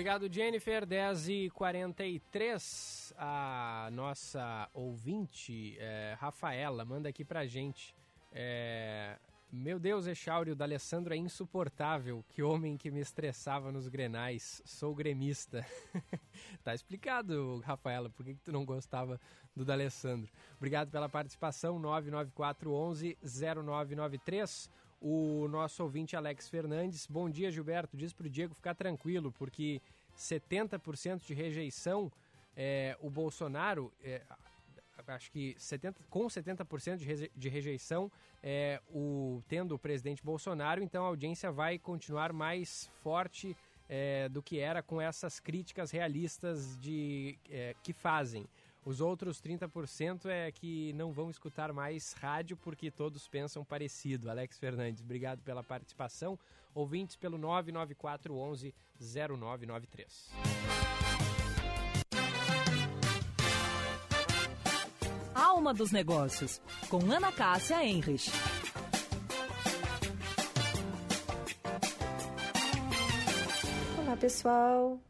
[0.00, 0.86] Obrigado, Jennifer.
[0.86, 3.12] 10h43.
[3.18, 7.94] A nossa ouvinte, é, Rafaela, manda aqui pra gente.
[8.32, 9.18] É,
[9.52, 12.24] meu Deus, Echauri, o da Alessandro é insuportável.
[12.28, 14.62] Que homem que me estressava nos grenais.
[14.64, 15.66] Sou gremista.
[16.62, 19.20] tá explicado, Rafaela, por que, que tu não gostava
[19.54, 20.30] do D'Alessandro.
[20.56, 21.78] Obrigado pela participação.
[21.78, 24.70] 99411 0993
[25.00, 27.06] o nosso ouvinte Alex Fernandes.
[27.06, 27.96] Bom dia, Gilberto.
[27.96, 29.80] Diz para o Diego ficar tranquilo, porque
[30.16, 32.12] 70% de rejeição,
[32.54, 34.22] é, o Bolsonaro, é,
[35.10, 38.10] acho que 70, com 70% de, reje, de rejeição,
[38.42, 43.56] é, o, tendo o presidente Bolsonaro, então a audiência vai continuar mais forte
[43.88, 48.46] é, do que era com essas críticas realistas de, é, que fazem.
[48.84, 54.30] Os outros 30% é que não vão escutar mais rádio porque todos pensam parecido.
[54.30, 56.38] Alex Fernandes, obrigado pela participação.
[56.74, 60.30] Ouvintes pelo 99411 0993.
[65.40, 66.60] Alma dos Negócios,
[66.90, 68.30] com Ana Cássia Enrich.
[73.98, 75.00] Olá, pessoal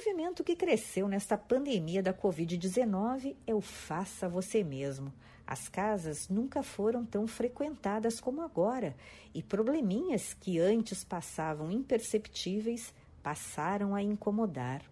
[0.00, 5.12] movimento que cresceu nesta pandemia da Covid-19 é o faça você mesmo.
[5.46, 8.96] As casas nunca foram tão frequentadas como agora
[9.34, 14.82] e probleminhas que antes passavam imperceptíveis passaram a incomodar.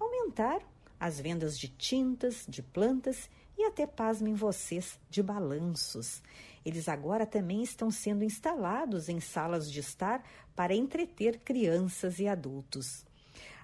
[0.00, 0.66] Aumentaram
[0.98, 3.30] as vendas de tintas, de plantas
[3.60, 6.22] e até, pasmem vocês, de balanços.
[6.64, 10.24] Eles agora também estão sendo instalados em salas de estar
[10.56, 13.04] para entreter crianças e adultos.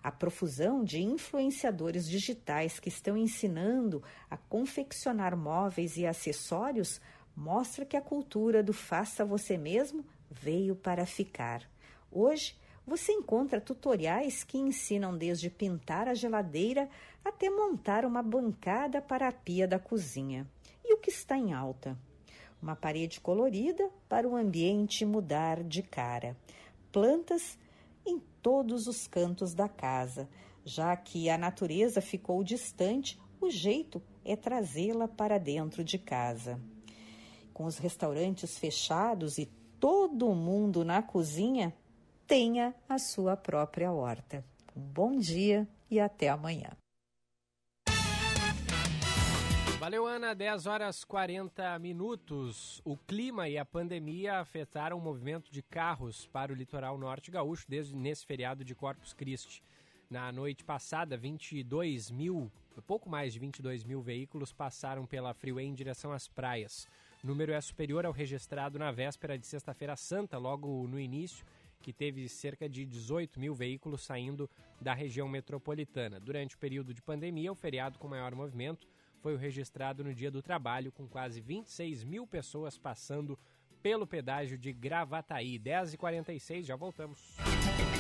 [0.02, 7.01] A profusão de influenciadores digitais que estão ensinando a confeccionar móveis e acessórios
[7.35, 11.62] mostra que a cultura do faça você mesmo veio para ficar.
[12.12, 12.55] Hoje,
[12.87, 16.89] você encontra tutoriais que ensinam desde pintar a geladeira
[17.25, 20.49] até montar uma bancada para a pia da cozinha.
[20.85, 21.99] E o que está em alta?
[22.63, 26.37] Uma parede colorida para o ambiente mudar de cara.
[26.93, 27.59] Plantas
[28.07, 30.29] em todos os cantos da casa.
[30.65, 36.61] Já que a natureza ficou distante, o jeito é trazê-la para dentro de casa.
[37.53, 39.47] Com os restaurantes fechados e
[39.81, 41.75] todo mundo na cozinha,
[42.27, 44.44] tenha a sua própria horta.
[44.74, 46.70] Um bom dia e até amanhã.
[49.78, 50.35] Valeu, Ana.
[50.35, 52.82] 10 horas 40 minutos.
[52.85, 57.65] O clima e a pandemia afetaram o movimento de carros para o litoral norte gaúcho
[57.69, 59.62] desde nesse feriado de Corpus Christi.
[60.11, 62.51] Na noite passada, 22 mil,
[62.86, 66.89] pouco mais de 22 mil veículos passaram pela Freeway em direção às praias.
[67.23, 71.44] O número é superior ao registrado na véspera de Sexta-feira Santa, logo no início,
[71.87, 74.51] que teve cerca de 18 mil veículos saindo
[74.81, 76.19] da região metropolitana.
[76.19, 78.89] Durante o período de pandemia, o feriado com maior movimento
[79.21, 83.39] foi o registrado no Dia do Trabalho, com quase 26 mil pessoas passando
[83.81, 85.61] pelo pedágio de Gravataí.
[85.61, 87.37] 10h46, já voltamos.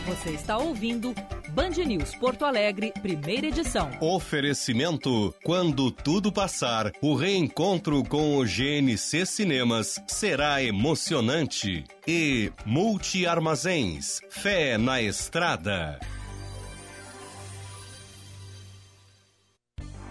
[0.06, 1.12] Você está ouvindo
[1.48, 3.90] Band News Porto Alegre, primeira edição.
[4.00, 11.82] Oferecimento: quando tudo passar, o reencontro com o GNC Cinemas será emocionante.
[12.06, 15.98] E Multi Armazéns, fé na estrada.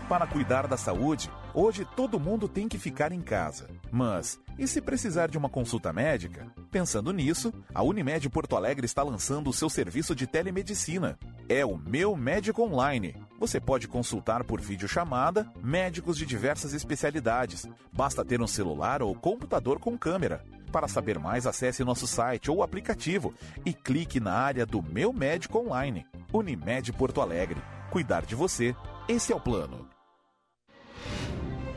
[0.10, 3.70] Para cuidar da saúde, hoje todo mundo tem que ficar em casa.
[3.90, 6.48] Mas e se precisar de uma consulta médica?
[6.72, 11.18] Pensando nisso, a Unimed Porto Alegre está lançando o seu serviço de telemedicina.
[11.48, 13.16] É o Meu Médico Online.
[13.40, 17.68] Você pode consultar por videochamada médicos de diversas especialidades.
[17.92, 20.44] Basta ter um celular ou computador com câmera.
[20.72, 23.34] Para saber mais, acesse nosso site ou aplicativo
[23.66, 26.06] e clique na área do Meu Médico Online.
[26.34, 27.62] Unimed Porto Alegre.
[27.90, 28.76] Cuidar de você,
[29.08, 29.95] esse é o plano.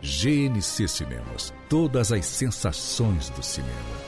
[0.00, 1.52] GNC Cinemas.
[1.68, 4.07] Todas as sensações do cinema.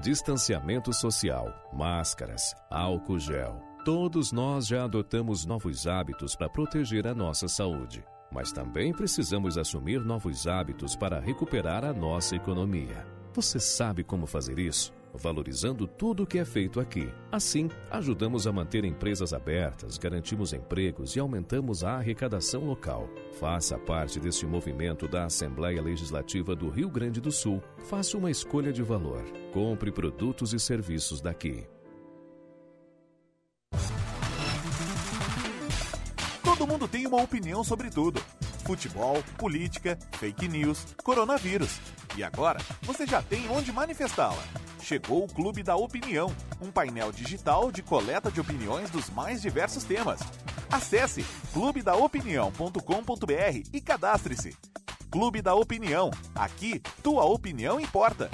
[0.00, 3.60] Distanciamento social, máscaras, álcool gel.
[3.84, 8.04] Todos nós já adotamos novos hábitos para proteger a nossa saúde.
[8.30, 13.04] Mas também precisamos assumir novos hábitos para recuperar a nossa economia.
[13.34, 14.92] Você sabe como fazer isso?
[15.14, 17.08] Valorizando tudo o que é feito aqui.
[17.32, 23.08] Assim, ajudamos a manter empresas abertas, garantimos empregos e aumentamos a arrecadação local.
[23.38, 27.62] Faça parte deste movimento da Assembleia Legislativa do Rio Grande do Sul.
[27.84, 29.24] Faça uma escolha de valor.
[29.52, 31.66] Compre produtos e serviços daqui.
[36.42, 38.20] Todo mundo tem uma opinião sobre tudo:
[38.68, 41.80] futebol, política, fake news, coronavírus.
[42.18, 44.44] E agora você já tem onde manifestá-la.
[44.82, 46.30] Chegou o Clube da Opinião,
[46.60, 50.20] um painel digital de coleta de opiniões dos mais diversos temas.
[50.70, 51.24] Acesse
[51.54, 54.54] clubedaopinião.com.br e cadastre-se.
[55.10, 56.10] Clube da Opinião.
[56.34, 58.30] Aqui, tua opinião importa.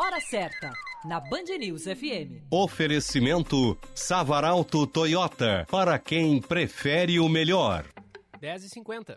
[0.00, 0.72] Hora certa,
[1.04, 2.42] na Band News FM.
[2.50, 7.84] Oferecimento Savaralto Toyota, para quem prefere o melhor.
[8.40, 9.16] 10h50.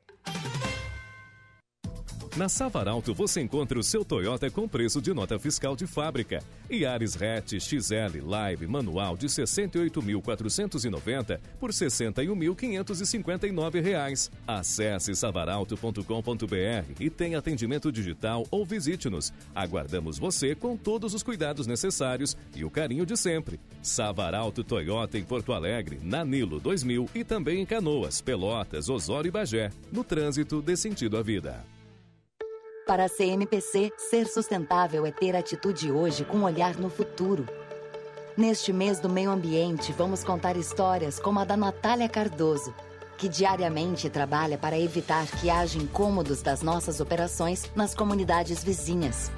[2.36, 6.44] Na Savaralto você encontra o seu Toyota com preço de nota fiscal de fábrica.
[6.70, 14.30] Yaris Hatch XL Live manual de R$ 68.490 por 61.559 reais.
[14.46, 19.32] Acesse savaralto.com.br e tenha atendimento digital ou visite-nos.
[19.56, 23.62] Aguardamos você com todos os cuidados necessários e o carinho de sempre.
[23.82, 29.32] Savaralto Toyota em Porto Alegre, na Nilo 2000 e também em Canoas, Pelotas, Osório e
[29.32, 29.70] Bagé.
[29.90, 31.64] No trânsito dê sentido à vida.
[32.86, 37.48] Para a CMPC, ser sustentável é ter atitude hoje com olhar no futuro.
[38.38, 42.76] Neste mês do meio ambiente, vamos contar histórias como a da Natália Cardoso,
[43.18, 49.32] que diariamente trabalha para evitar que haja incômodos das nossas operações nas comunidades vizinhas.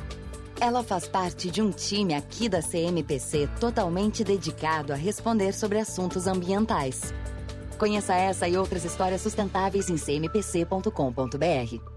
[0.60, 6.28] Ela faz parte de um time aqui da CMPC totalmente dedicado a responder sobre assuntos
[6.28, 7.14] ambientais.
[7.78, 11.97] Conheça essa e outras histórias sustentáveis em cmpc.com.br.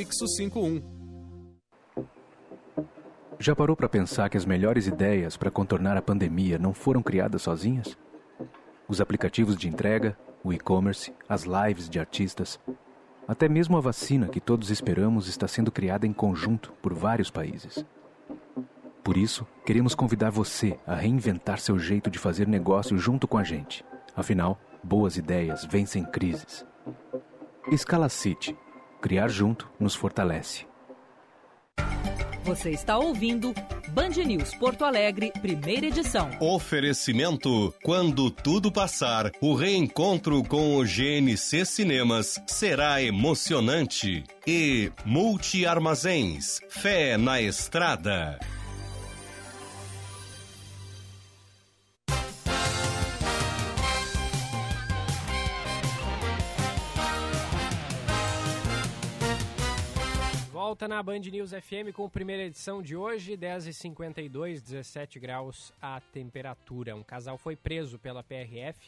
[0.01, 0.81] Prefixo 51.
[3.37, 7.43] Já parou para pensar que as melhores ideias para contornar a pandemia não foram criadas
[7.43, 7.95] sozinhas?
[8.87, 12.59] Os aplicativos de entrega, o e-commerce, as lives de artistas,
[13.27, 17.85] até mesmo a vacina que todos esperamos está sendo criada em conjunto por vários países.
[19.03, 23.43] Por isso, queremos convidar você a reinventar seu jeito de fazer negócio junto com a
[23.43, 23.85] gente.
[24.15, 26.65] Afinal, boas ideias vencem crises.
[27.71, 28.57] Escala City.
[29.01, 30.65] Criar junto nos fortalece.
[32.43, 33.53] Você está ouvindo
[33.89, 36.29] Band News Porto Alegre, primeira edição.
[36.39, 44.23] Oferecimento: quando tudo passar, o reencontro com o GNC Cinemas será emocionante.
[44.45, 48.39] E Multi Armazéns, fé na estrada.
[60.71, 65.99] Volta na Band News FM com a primeira edição de hoje, 10h52, 17 graus a
[65.99, 66.95] temperatura.
[66.95, 68.79] Um casal foi preso pela PRF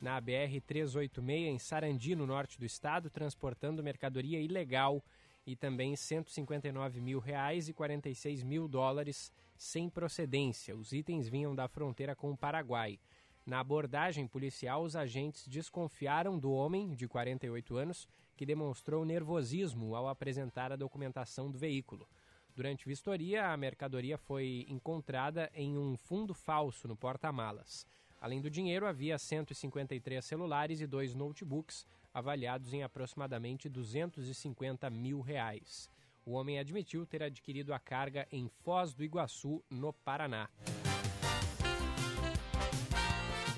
[0.00, 5.00] na BR-386 em Sarandi, no norte do estado, transportando mercadoria ilegal
[5.46, 10.74] e também 159 mil reais e 46 mil dólares sem procedência.
[10.74, 12.98] Os itens vinham da fronteira com o Paraguai.
[13.46, 18.08] Na abordagem policial, os agentes desconfiaram do homem, de 48 anos,
[18.38, 22.08] que demonstrou nervosismo ao apresentar a documentação do veículo.
[22.54, 27.84] Durante vistoria, a mercadoria foi encontrada em um fundo falso no porta-malas.
[28.20, 31.84] Além do dinheiro, havia 153 celulares e dois notebooks,
[32.14, 35.90] avaliados em aproximadamente 250 mil reais.
[36.24, 40.48] O homem admitiu ter adquirido a carga em Foz do Iguaçu, no Paraná.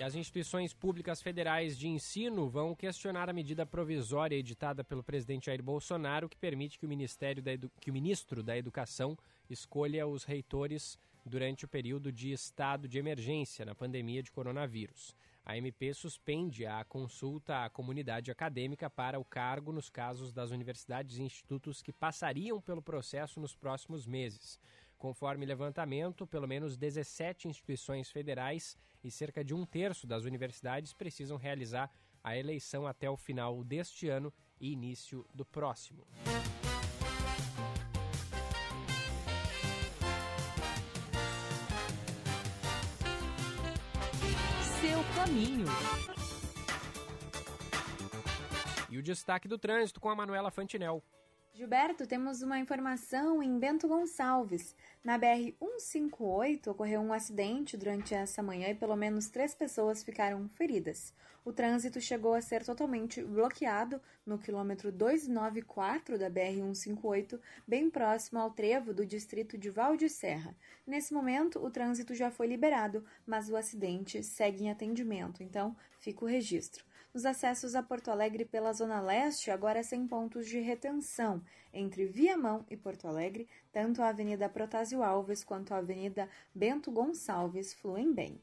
[0.01, 5.45] E as instituições públicas federais de ensino vão questionar a medida provisória editada pelo presidente
[5.45, 7.71] Jair Bolsonaro que permite que o, Ministério da Edu...
[7.79, 9.15] que o ministro da Educação
[9.51, 15.15] escolha os reitores durante o período de estado de emergência na pandemia de coronavírus.
[15.45, 21.19] A MP suspende a consulta à comunidade acadêmica para o cargo nos casos das universidades
[21.19, 24.59] e institutos que passariam pelo processo nos próximos meses.
[25.01, 31.39] Conforme levantamento, pelo menos 17 instituições federais e cerca de um terço das universidades precisam
[31.39, 31.91] realizar
[32.23, 36.07] a eleição até o final deste ano e início do próximo.
[44.83, 45.67] Seu caminho.
[48.91, 51.03] E o destaque do trânsito com a Manuela Fantinel.
[51.61, 54.75] Gilberto, temos uma informação em Bento Gonçalves.
[55.05, 61.13] Na BR-158 ocorreu um acidente durante essa manhã e pelo menos três pessoas ficaram feridas.
[61.45, 67.39] O trânsito chegou a ser totalmente bloqueado no quilômetro 294 da BR-158,
[67.69, 70.57] bem próximo ao trevo do distrito de Val de Serra.
[70.87, 76.25] Nesse momento, o trânsito já foi liberado, mas o acidente segue em atendimento, então fica
[76.25, 76.89] o registro.
[77.13, 81.43] Os acessos a Porto Alegre pela Zona Leste agora sem pontos de retenção.
[81.73, 87.75] Entre Viamão e Porto Alegre, tanto a Avenida Protásio Alves quanto a Avenida Bento Gonçalves
[87.75, 88.41] fluem bem.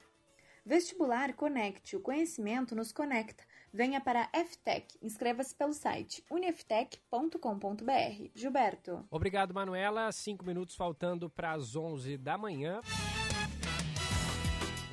[0.66, 1.96] Vestibular Conecte.
[1.96, 3.46] O conhecimento nos conecta.
[3.72, 4.98] Venha para a FTech.
[5.02, 8.30] Inscreva-se pelo site uniftech.com.br.
[8.36, 9.06] Gilberto.
[9.10, 10.12] Obrigado, Manuela.
[10.12, 12.82] Cinco minutos faltando para as 11 da manhã.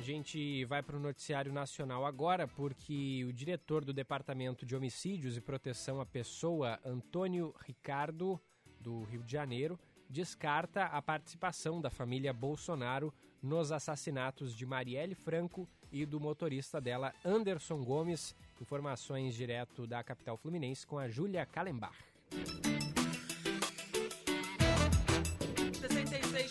[0.05, 5.41] Gente vai para o noticiário nacional agora, porque o diretor do Departamento de Homicídios e
[5.41, 8.39] Proteção à Pessoa, Antônio Ricardo,
[8.79, 13.11] do Rio de Janeiro, descarta a participação da família Bolsonaro
[13.41, 18.35] nos assassinatos de Marielle Franco e do motorista dela, Anderson Gomes.
[18.61, 21.97] Informações direto da capital fluminense com a Júlia Kallenbach.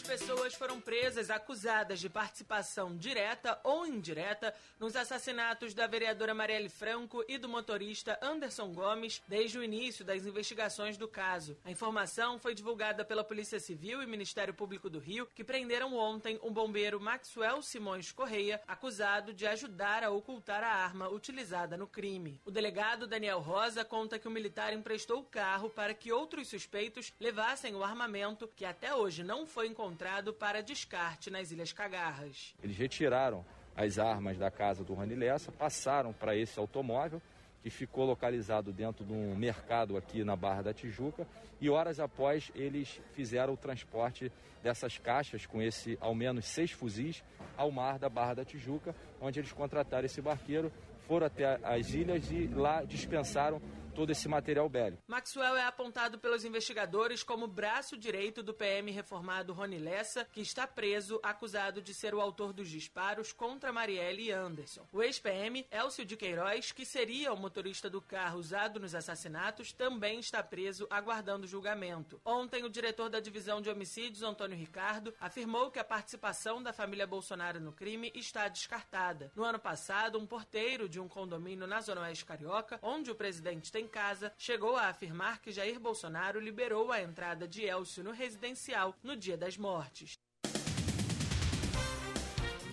[0.05, 7.24] Pessoas foram presas acusadas de participação direta ou indireta nos assassinatos da vereadora Marielle Franco
[7.26, 11.56] e do motorista Anderson Gomes desde o início das investigações do caso.
[11.64, 16.39] A informação foi divulgada pela Polícia Civil e Ministério Público do Rio, que prenderam ontem
[16.43, 22.39] o bombeiro Maxwell Simões Correia, acusado de ajudar a ocultar a arma utilizada no crime.
[22.44, 27.10] O delegado Daniel Rosa conta que o militar emprestou o carro para que outros suspeitos
[27.18, 29.94] levassem o armamento, que até hoje não foi encontrado
[30.33, 32.55] para descarte nas Ilhas Cagarras.
[32.62, 33.45] Eles retiraram
[33.77, 37.21] as armas da casa do Rani Lessa, passaram para esse automóvel
[37.62, 41.27] que ficou localizado dentro de um mercado aqui na Barra da Tijuca
[41.61, 44.31] e horas após eles fizeram o transporte
[44.62, 47.25] dessas caixas com esse ao menos seis fuzis
[47.57, 50.71] ao mar da Barra da Tijuca, onde eles contrataram esse barqueiro,
[51.07, 53.61] foram até as ilhas e lá dispensaram
[53.95, 55.03] todo esse material bélico.
[55.07, 60.66] Maxwell é apontado pelos investigadores como braço direito do PM reformado Rony Lessa, que está
[60.66, 64.87] preso acusado de ser o autor dos disparos contra Marielle e Anderson.
[64.93, 70.19] O ex-PM, Elcio de Queiroz, que seria o motorista do carro usado nos assassinatos, também
[70.19, 72.21] está preso aguardando julgamento.
[72.25, 77.07] Ontem, o diretor da divisão de homicídios, Antônio Ricardo, afirmou que a participação da família
[77.07, 79.31] Bolsonaro no crime está descartada.
[79.37, 83.71] No ano passado, um porteiro de um condomínio na Zona Oeste Carioca, onde o presidente
[83.71, 88.12] tem em casa, chegou a afirmar que Jair Bolsonaro liberou a entrada de Elcio no
[88.12, 90.15] residencial no dia das mortes.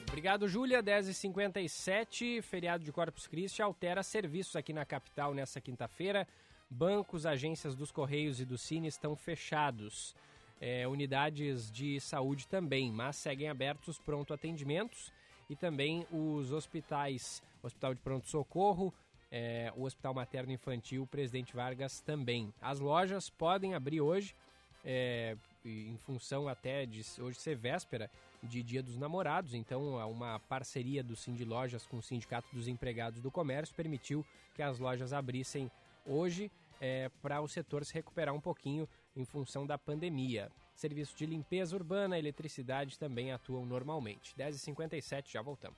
[0.07, 0.81] Obrigado, Júlia.
[0.81, 6.27] 10h57, feriado de Corpus Christi altera serviços aqui na capital nessa quinta-feira.
[6.69, 10.15] Bancos, agências dos Correios e do Cine estão fechados.
[10.59, 15.11] É, unidades de saúde também, mas seguem abertos pronto atendimentos
[15.49, 18.93] e também os hospitais, Hospital de Pronto Socorro,
[19.31, 22.53] é, o Hospital Materno Infantil Presidente Vargas também.
[22.61, 24.35] As lojas podem abrir hoje,
[24.83, 28.09] é, em função até de hoje ser véspera
[28.43, 33.21] de Dia dos Namorados, então uma parceria do Cindy Lojas com o Sindicato dos Empregados
[33.21, 34.25] do Comércio permitiu
[34.55, 35.69] que as lojas abrissem
[36.05, 40.51] hoje é, para o setor se recuperar um pouquinho em função da pandemia.
[40.73, 44.33] Serviços de limpeza urbana e eletricidade também atuam normalmente.
[44.35, 45.77] 10h57, já voltamos.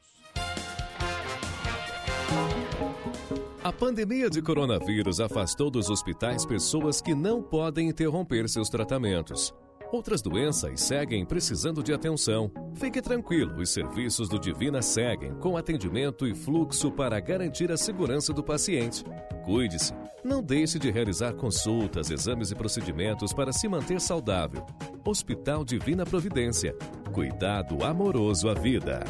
[3.63, 9.53] A pandemia de coronavírus afastou dos hospitais pessoas que não podem interromper seus tratamentos.
[9.89, 12.51] Outras doenças seguem precisando de atenção.
[12.73, 18.33] Fique tranquilo, os serviços do Divina seguem com atendimento e fluxo para garantir a segurança
[18.33, 19.05] do paciente.
[19.45, 19.93] Cuide-se.
[20.25, 24.65] Não deixe de realizar consultas, exames e procedimentos para se manter saudável.
[25.05, 26.75] Hospital Divina Providência.
[27.13, 29.05] Cuidado amoroso à vida.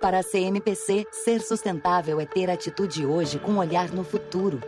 [0.00, 4.60] Para a CMPC, ser sustentável é ter atitude hoje com olhar no futuro.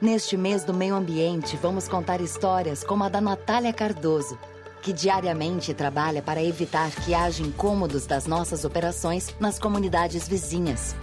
[0.00, 4.38] Neste mês do meio ambiente, vamos contar histórias como a da Natália Cardoso,
[4.80, 10.96] que diariamente trabalha para evitar que haja incômodos das nossas operações nas comunidades vizinhas.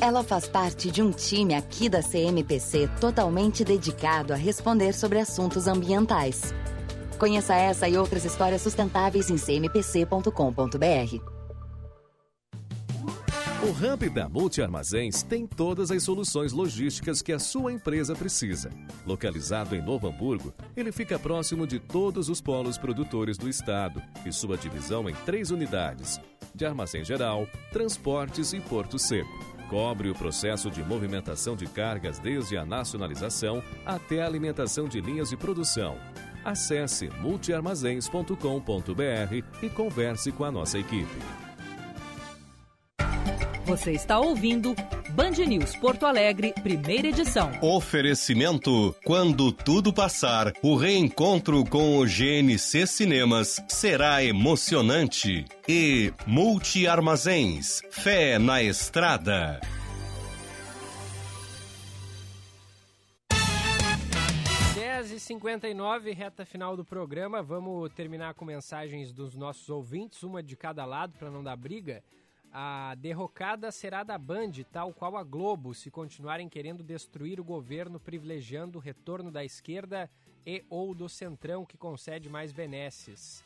[0.00, 5.66] Ela faz parte de um time aqui da CMPC totalmente dedicado a responder sobre assuntos
[5.66, 6.54] ambientais.
[7.18, 11.35] Conheça essa e outras histórias sustentáveis em cmpc.com.br.
[13.66, 18.70] O Ramp da Multi Armazéns tem todas as soluções logísticas que a sua empresa precisa.
[19.04, 24.30] Localizado em Novo Hamburgo, ele fica próximo de todos os polos produtores do estado e
[24.30, 26.20] sua divisão em três unidades:
[26.54, 29.36] de armazém geral, transportes e porto seco.
[29.68, 35.30] Cobre o processo de movimentação de cargas desde a nacionalização até a alimentação de linhas
[35.30, 35.98] de produção.
[36.44, 41.45] Acesse multiarmazéns.com.br e converse com a nossa equipe.
[43.66, 44.76] Você está ouvindo
[45.10, 47.50] Band News Porto Alegre, primeira edição.
[47.60, 55.44] Oferecimento: quando tudo passar, o reencontro com o GNC Cinemas será emocionante.
[55.68, 59.58] E Multi Armazéns, fé na estrada.
[65.16, 67.42] e 59 reta final do programa.
[67.42, 72.02] Vamos terminar com mensagens dos nossos ouvintes, uma de cada lado para não dar briga.
[72.58, 78.00] A derrocada será da Band, tal qual a Globo, se continuarem querendo destruir o governo,
[78.00, 80.10] privilegiando o retorno da esquerda
[80.46, 83.44] e ou do centrão que concede mais benesses.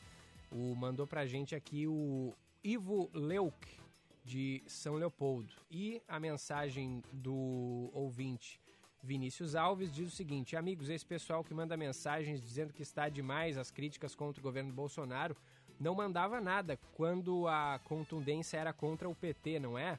[0.49, 2.33] O mandou pra gente aqui o
[2.63, 3.81] Ivo Leuk
[4.25, 5.53] de São Leopoldo.
[5.69, 8.61] E a mensagem do ouvinte
[9.03, 13.59] Vinícius Alves diz o seguinte: Amigos, esse pessoal que manda mensagens dizendo que está demais
[13.59, 15.37] as críticas contra o governo Bolsonaro
[15.81, 19.99] não mandava nada quando a contundência era contra o PT, não é?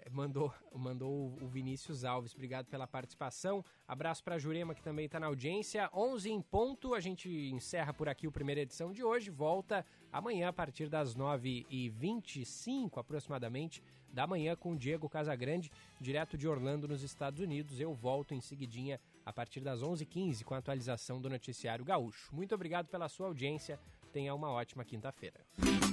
[0.00, 2.34] é mandou, mandou o Vinícius Alves.
[2.34, 3.62] Obrigado pela participação.
[3.86, 5.90] Abraço para a Jurema, que também está na audiência.
[5.92, 6.94] 11 em ponto.
[6.94, 9.30] A gente encerra por aqui a primeira edição de hoje.
[9.30, 15.70] Volta amanhã a partir das 9h25 aproximadamente da manhã com o Diego Casagrande,
[16.00, 17.78] direto de Orlando, nos Estados Unidos.
[17.78, 22.34] Eu volto em seguidinha a partir das 11h15 com a atualização do Noticiário Gaúcho.
[22.34, 23.78] Muito obrigado pela sua audiência.
[24.16, 25.34] Tenha uma ótima quinta-feira.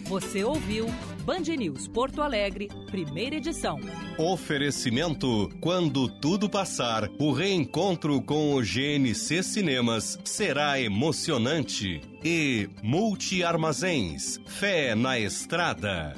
[0.05, 0.85] Você ouviu
[1.25, 3.77] Band News Porto Alegre, primeira edição.
[4.17, 11.99] Oferecimento: quando tudo passar, o reencontro com o GNC Cinemas será emocionante.
[12.23, 16.13] E Multi Armazéns, fé na estrada.